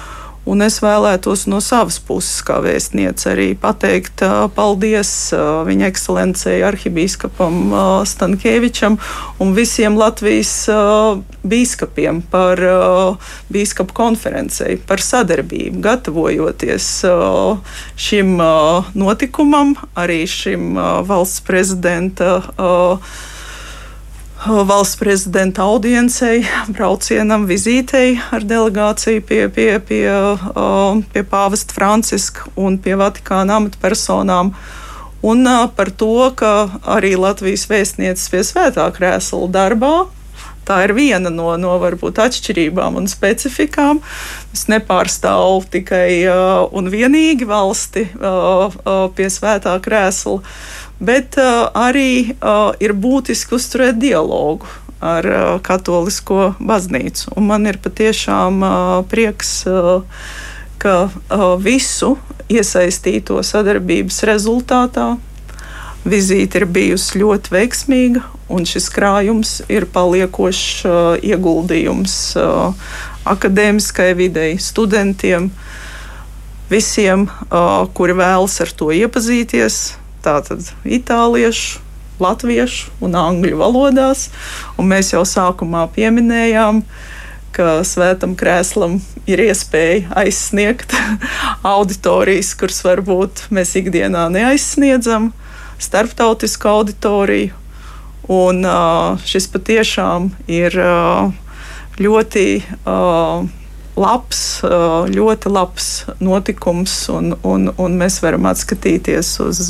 Un 0.49 0.65
es 0.65 0.79
vēlētos 0.81 1.43
no 1.51 1.59
savas 1.61 1.99
puses, 2.01 2.41
kā 2.47 2.57
vēstniece, 2.65 3.27
arī 3.35 3.49
pateikt 3.59 4.23
paldies 4.57 5.11
viņa 5.69 5.91
ekscelencei 5.91 6.63
arhibīskapam 6.65 7.75
Stankievičam 8.09 8.97
un 9.45 9.53
visiem 9.57 9.99
Latvijas 10.01 10.55
bīskapiem 11.45 12.23
par 12.33 12.63
bīskapu 13.53 13.97
konferencei, 14.01 14.79
par 14.89 15.05
sadarbību, 15.05 15.83
gatavojoties 15.85 16.91
šim 18.09 18.37
notikumam, 18.97 19.77
arī 20.01 20.23
šim 20.25 20.79
valsts 21.09 21.45
prezidenta 21.45 22.39
valsts 24.47 24.97
prezidenta 24.97 25.63
audiencei, 25.67 26.45
braucienam, 26.71 27.47
vizītei 27.49 28.19
ar 28.31 28.45
delegāciju 28.47 29.23
pie, 29.27 29.49
pie, 29.51 29.79
pie, 29.81 30.05
pie 31.13 31.25
pāvesta 31.27 31.75
Franciska 31.75 32.47
un 32.57 32.79
pie 32.79 32.95
Vatikāna 32.99 33.59
amatpersonām. 33.59 34.53
Un 35.27 35.49
par 35.75 35.91
to, 35.91 36.31
ka 36.39 36.71
arī 36.87 37.17
Latvijas 37.19 37.67
vēstnieces 37.67 38.31
pie 38.31 38.45
svētā 38.47 38.87
krēsla 38.95 39.51
darbā 39.51 39.95
Tā 40.69 40.83
ir 40.85 40.93
viena 40.93 41.31
no, 41.33 41.55
no 41.57 41.79
varbūt 41.81 42.19
atšķirībām 42.21 42.99
un 43.01 43.07
specifikām. 43.09 44.03
Es 44.53 44.67
nepārstāvu 44.69 45.63
tikai 45.73 46.11
uh, 46.29 46.67
un 46.77 46.91
vienīgi 46.93 47.49
valsti 47.49 48.05
uh, 48.11 48.69
uh, 48.69 49.07
pie 49.17 49.31
svētā 49.33 49.79
krēsla, 49.81 50.43
bet 51.01 51.41
uh, 51.41 51.71
arī 51.73 52.35
uh, 52.35 52.77
ir 52.85 52.93
būtiski 52.93 53.57
uzturēt 53.57 53.97
dialogu 54.03 54.69
ar 55.01 55.31
uh, 55.33 55.49
Katolisko 55.65 56.53
baznīcu. 56.61 57.33
Un 57.39 57.49
man 57.49 57.65
ir 57.71 57.81
patiešām 57.81 58.61
uh, 58.61 58.73
prieks, 59.09 59.63
uh, 59.65 60.05
ka 60.83 60.99
uh, 61.09 61.55
visu 61.57 62.19
iesaistīto 62.53 63.41
sadarbības 63.41 64.21
rezultātā 64.29 65.15
vizīte 66.09 66.61
ir 66.61 66.69
bijusi 66.69 67.23
ļoti 67.25 67.57
veiksmīga 67.57 68.29
un 68.49 68.67
šis 68.69 68.89
krājums 68.93 69.59
ir 69.69 69.87
paliekošs 69.93 70.87
uh, 70.89 71.15
ieguldījums 71.21 72.19
uh, 72.41 72.73
akadēmiskai 73.29 74.13
videi, 74.17 74.57
studentiem. 74.59 75.51
visiem, 76.69 77.29
kuri 77.97 78.13
vēlas 78.13 78.59
ar 78.61 78.73
to 78.77 78.91
iepazīties. 78.93 79.97
Tātad 80.21 80.67
itāliešu, 80.85 81.81
latviešu 82.21 82.91
un 83.01 83.17
angļu 83.17 83.57
valodās. 83.57 84.29
Un 84.77 84.91
mēs 84.91 85.15
jau 85.15 85.23
sākumā 85.25 85.87
pieminējām, 85.95 86.83
ka 87.57 87.81
svētam 87.89 88.35
krēslam 88.39 88.99
ir 89.27 89.41
iespēja 89.49 90.13
aizsniegt 90.25 90.93
auditorijas, 91.75 92.53
kuras 92.59 92.83
varbūt 92.85 93.47
mēs 93.55 93.73
ikdienā 93.81 94.29
neaizsniedzam, 94.35 95.33
starptautisku 95.81 96.69
auditoriju. 96.75 97.68
Un 98.29 98.61
šis 99.25 99.49
patiešām 99.55 100.29
ir 100.53 100.75
ļoti 101.99 102.47
labs, 103.99 104.43
ļoti 105.17 105.53
labs 105.53 105.89
notikums, 106.21 106.95
un, 107.15 107.35
un, 107.43 107.73
un 107.81 107.99
mēs 107.99 108.21
varam 108.23 108.47
atskatīties 108.53 109.35
uz 109.47 109.67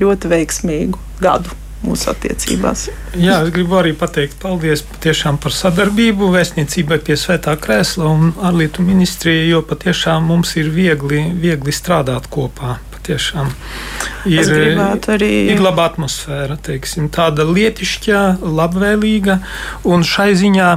ļoti 0.00 0.32
veiksmīgu 0.32 1.02
gadu 1.20 1.58
mūsu 1.84 2.10
attiecībās. 2.12 2.86
Jā, 3.20 3.40
es 3.44 3.52
gribu 3.54 3.78
arī 3.80 3.92
pateikt 3.98 4.38
paldies 4.42 4.82
patiešām 4.86 5.38
par 5.42 5.54
sadarbību 5.54 6.30
vēstniecībai 6.34 6.98
pie 7.04 7.18
Svētā 7.20 7.54
krēsla 7.60 8.08
un 8.10 8.32
ārlietu 8.48 8.84
ministrijai, 8.86 9.50
jo 9.50 9.62
patiešām 9.66 10.26
mums 10.30 10.56
ir 10.60 10.72
viegli, 10.74 11.22
viegli 11.42 11.74
strādāt 11.74 12.30
kopā. 12.32 12.78
Patiešām 13.06 13.52
ir 14.26 14.48
arī 15.14 15.28
ir 15.52 15.60
laba 15.62 15.84
atmosfēra, 15.86 16.56
teiksim, 16.58 17.06
tāda 17.14 17.44
lietišķa, 17.46 18.22
labvēlīga. 18.42 19.36
Un 19.86 20.02
šai 20.02 20.32
ziņā 20.40 20.70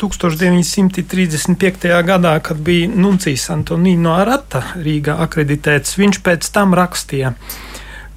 1935. 0.00 1.92
gadā, 2.08 2.32
kad 2.40 2.56
bija 2.64 2.88
Nuncijs 2.88 3.44
Antonino 3.52 4.14
Arata 4.16 4.64
Rīgā 4.80 5.18
akreditēts, 5.26 5.98
viņš 6.00 6.22
pēc 6.24 6.48
tam 6.56 6.72
rakstīja, 6.78 7.34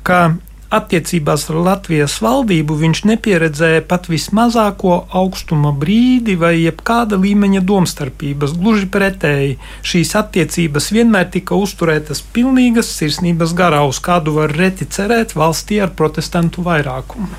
ka 0.08 0.40
attiecībās 0.74 1.46
ar 1.52 1.60
Latvijas 1.64 2.18
valdību 2.24 2.76
viņš 2.82 3.02
nepieredzēja 3.08 3.84
pat 3.88 4.10
vismazāko 4.12 4.98
augstuma 5.16 5.72
brīdi 5.72 6.36
vai 6.40 6.54
jebkāda 6.60 7.20
līmeņa 7.22 7.62
domstarpības. 7.68 8.56
Gluži 8.60 8.90
pretēji, 8.92 9.58
šīs 9.88 10.14
attiecības 10.20 10.90
vienmēr 10.96 11.30
tika 11.34 11.56
uzturētas 11.56 12.24
pilnīgas 12.36 12.92
sirsnības 13.00 13.56
garā, 13.58 13.84
uz 13.88 14.02
kādu 14.04 14.36
var 14.40 14.56
reti 14.58 14.90
cerēt 14.92 15.36
valstī 15.40 15.80
ar 15.84 15.94
protestantu 15.96 16.66
vairākumu. 16.68 17.30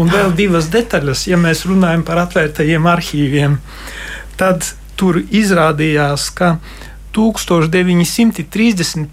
Un 0.00 0.10
vēl 0.10 0.34
divas 0.38 0.70
detaļas, 0.74 1.28
ja 1.30 1.38
mēs 1.40 1.66
runājam 1.70 2.02
par 2.06 2.24
atvērtajiem 2.26 2.90
arhīviem, 2.90 3.60
tad 4.40 4.66
tur 4.98 5.20
izrādījās, 5.22 6.30
ka 6.34 6.56
1931. 7.14 9.06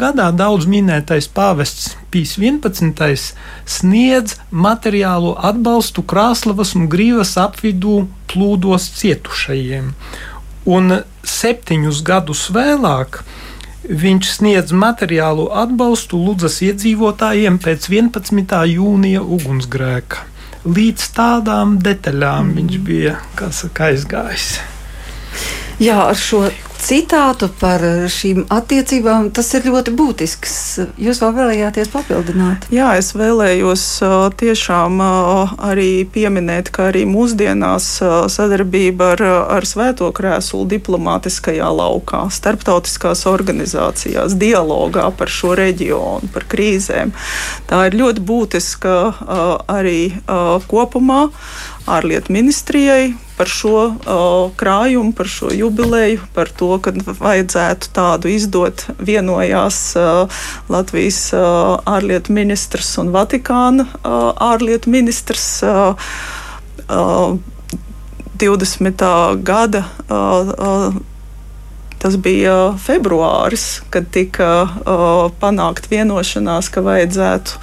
gadā 0.00 0.28
daudz 0.34 0.66
minētais 0.66 1.28
pāvests 1.30 1.96
Pīs 2.10 2.36
11. 2.42 3.34
sniedz 3.64 4.36
materiālo 4.50 5.36
atbalstu 5.50 6.02
Krāslavas 6.02 6.74
un 6.78 6.88
Grīvas 6.90 7.36
apvidū 7.38 8.06
plūdos 8.32 8.84
cietušajiem. 8.98 9.86
Un 10.66 10.84
septiņus 11.22 12.02
gadus 12.06 12.50
vēlāk 12.54 13.22
viņš 13.86 14.30
sniedz 14.40 14.72
materiālu 14.74 15.46
atbalstu 15.54 16.18
Ludzas 16.18 16.58
iedzīvotājiem 16.66 17.58
pēc 17.62 17.86
11. 17.92 18.56
jūnija 18.74 19.22
ugunsgrēka. 19.22 20.24
Līdz 20.66 21.10
tādām 21.14 21.76
detaļām 21.78 22.48
mm. 22.48 22.54
viņš 22.58 22.78
bija 22.88 23.14
saka, 23.54 23.92
aizgājis. 23.92 24.56
Jā, 25.78 26.00
ar 26.08 26.16
šo 26.18 26.48
citātu 26.86 27.48
par 27.60 27.82
šīm 28.12 28.44
attiecībām, 28.52 29.30
tas 29.34 29.48
ir 29.58 29.66
ļoti 29.66 29.94
būtisks. 29.98 30.54
Jūs 31.02 31.20
vēl 31.22 31.32
vēlējāties 31.40 31.90
papildināt? 31.90 32.68
Jā, 32.74 32.92
es 33.00 33.10
vēlējos 33.16 33.84
tiešām 34.38 35.02
arī 35.02 36.06
pieminēt, 36.12 36.70
ka 36.74 36.88
arī 36.92 37.02
mūsdienās 37.10 37.88
sadarbība 38.32 39.12
ar, 39.16 39.24
ar 39.58 39.66
Svēto 39.66 40.12
krēslu 40.14 40.62
diplomātiskajā 40.70 41.68
laukā, 41.74 42.26
starptautiskās 42.32 43.26
organizācijās, 43.30 44.36
dialogā 44.38 45.08
par 45.18 45.32
šo 45.32 45.56
reģionu, 45.58 46.30
par 46.34 46.46
krīzēm, 46.50 47.14
tā 47.70 47.86
ir 47.90 47.98
ļoti 47.98 48.26
būtiska 48.30 48.98
arī 49.74 50.00
kopumā 50.70 51.26
ārlietu 51.86 52.34
ministrijai 52.34 53.14
par 53.36 53.50
šo 53.52 53.74
uh, 53.86 54.52
krājumu, 54.56 55.12
par 55.16 55.28
šo 55.30 55.50
jubileju, 55.54 56.22
par 56.34 56.48
to, 56.48 56.70
ka 56.82 56.92
vajadzētu 57.06 57.90
tādu 57.96 58.32
izdot. 58.32 58.86
Vienojās 58.98 59.80
uh, 60.00 60.38
Latvijas 60.72 61.20
uh, 61.36 61.76
ārlietu 61.86 62.34
ministrs 62.36 62.94
un 63.02 63.12
Vatikāna 63.14 63.86
uh, 63.86 64.32
ārlietu 64.52 64.92
ministrs. 64.92 65.50
Uh, 65.62 66.08
uh, 66.88 67.36
20. 68.36 69.04
gada 69.42 69.86
uh, 70.08 70.56
uh, 70.56 71.04
Tas 71.98 72.16
bija 72.20 72.74
februāris, 72.78 73.80
kad 73.90 74.10
tika 74.12 74.48
uh, 74.62 75.30
panākt 75.40 75.88
vienošanās, 75.90 76.68
ka 76.70 76.82
vajadzētu 76.84 77.56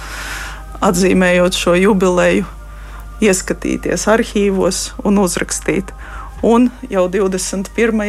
atzīmējot 0.84 1.56
šo 1.56 1.76
jubileju, 1.78 2.48
ieskatīties 3.24 4.08
arhīvos 4.10 4.90
un 5.04 5.22
uzrakstīt. 5.22 5.94
Un 6.44 6.66
jau 6.92 7.06
21. 7.08 8.02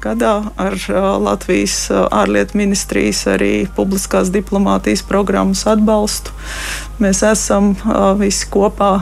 gadā 0.00 0.34
ar 0.56 0.76
Latvijas 1.20 1.90
ārlietu 1.92 2.56
ministrijas 2.56 3.26
arī 3.28 3.66
publiskās 3.76 4.30
diplomātijas 4.32 5.02
programmas 5.04 5.66
atbalstu 5.68 6.32
mēs 7.02 7.20
esam 7.28 7.74
visi 8.20 8.48
kopā 8.48 8.94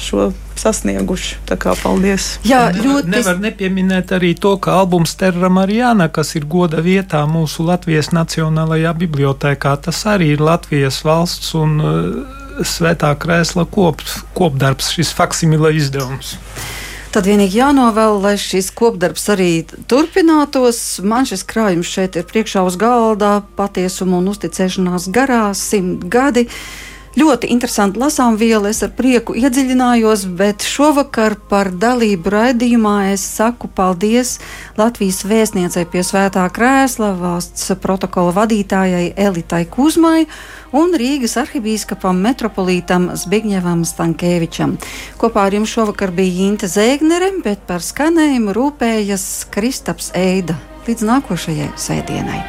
šo 0.00 0.32
sasnieguši. 0.56 1.36
Tā 1.46 1.58
kā 1.60 1.74
paldies. 1.78 2.28
Jā, 2.46 2.70
ļoti. 2.74 3.12
Nevar 3.12 3.38
nepieminēt 3.42 4.14
arī 4.16 4.32
to, 4.40 4.56
ka 4.58 4.78
albums 4.80 5.14
Terra 5.20 5.50
Marijāna, 5.52 6.08
kas 6.10 6.34
ir 6.38 6.48
goda 6.50 6.80
vietā 6.82 7.22
mūsu 7.30 7.66
Latvijas 7.68 8.10
Nacionālajā 8.16 8.94
bibliotēkā, 9.04 9.76
tas 9.86 10.02
arī 10.08 10.32
ir 10.34 10.42
Latvijas 10.42 11.02
valsts 11.06 11.52
un 11.58 11.78
uh, 11.78 12.45
svētā 12.64 13.12
krēsla 13.20 13.66
kop, 13.68 14.02
kopdarbs, 14.36 14.92
šis 14.96 15.12
faksimila 15.16 15.72
izdevums. 15.76 16.36
Tad 17.16 17.24
vienīgi 17.30 17.56
jānovēl, 17.56 18.18
lai 18.20 18.34
šis 18.36 18.68
kopdarbs 18.76 19.22
arī 19.32 19.50
turpinātos. 19.88 20.98
Man 21.00 21.24
šis 21.28 21.46
krājums 21.48 21.88
šeit 21.88 22.18
ir 22.20 22.26
priekšā 22.28 22.60
uz 22.66 22.76
galda, 22.76 23.38
patiesuma 23.56 24.18
un 24.20 24.28
uzticēšanās 24.34 25.08
garā, 25.14 25.46
simt 25.56 26.04
gadi. 26.12 26.44
Ļoti 27.16 27.48
interesanti 27.48 27.96
lasām 27.96 28.34
vielu, 28.36 28.68
es 28.68 28.82
ar 28.84 28.90
prieku 28.92 29.32
iedziļinājos, 29.40 30.26
bet 30.36 30.60
šovakar 30.68 31.38
par 31.48 31.70
dalību 31.72 32.28
raidījumā 32.34 33.14
es 33.14 33.22
saku 33.38 33.70
paldies 33.72 34.34
Latvijas 34.76 35.22
vēstniecei 35.24 35.86
pie 35.88 36.02
Svētā 36.04 36.44
krēsla, 36.52 37.14
valsts 37.16 37.72
protokola 37.80 38.34
vadītājai 38.36 39.14
Elitai 39.16 39.62
Kuzmai 39.64 40.26
un 40.76 40.92
Rīgas 40.92 41.38
arhibīskapam 41.40 42.20
metropolītam 42.20 43.08
Zbigņevam 43.16 43.86
Stankēvičam. 43.88 44.76
Kopā 45.16 45.46
ar 45.48 45.56
jums 45.56 45.72
šovakar 45.72 46.12
bija 46.12 46.50
Inte 46.50 46.68
Zēgnere, 46.68 47.32
bet 47.40 47.64
par 47.64 47.80
skanējumu 47.80 48.52
rūpējas 48.60 49.46
Kristaps 49.56 50.12
Eida. 50.12 50.60
Līdz 50.84 51.08
nākošajai 51.14 51.72
svētdienai! 51.80 52.44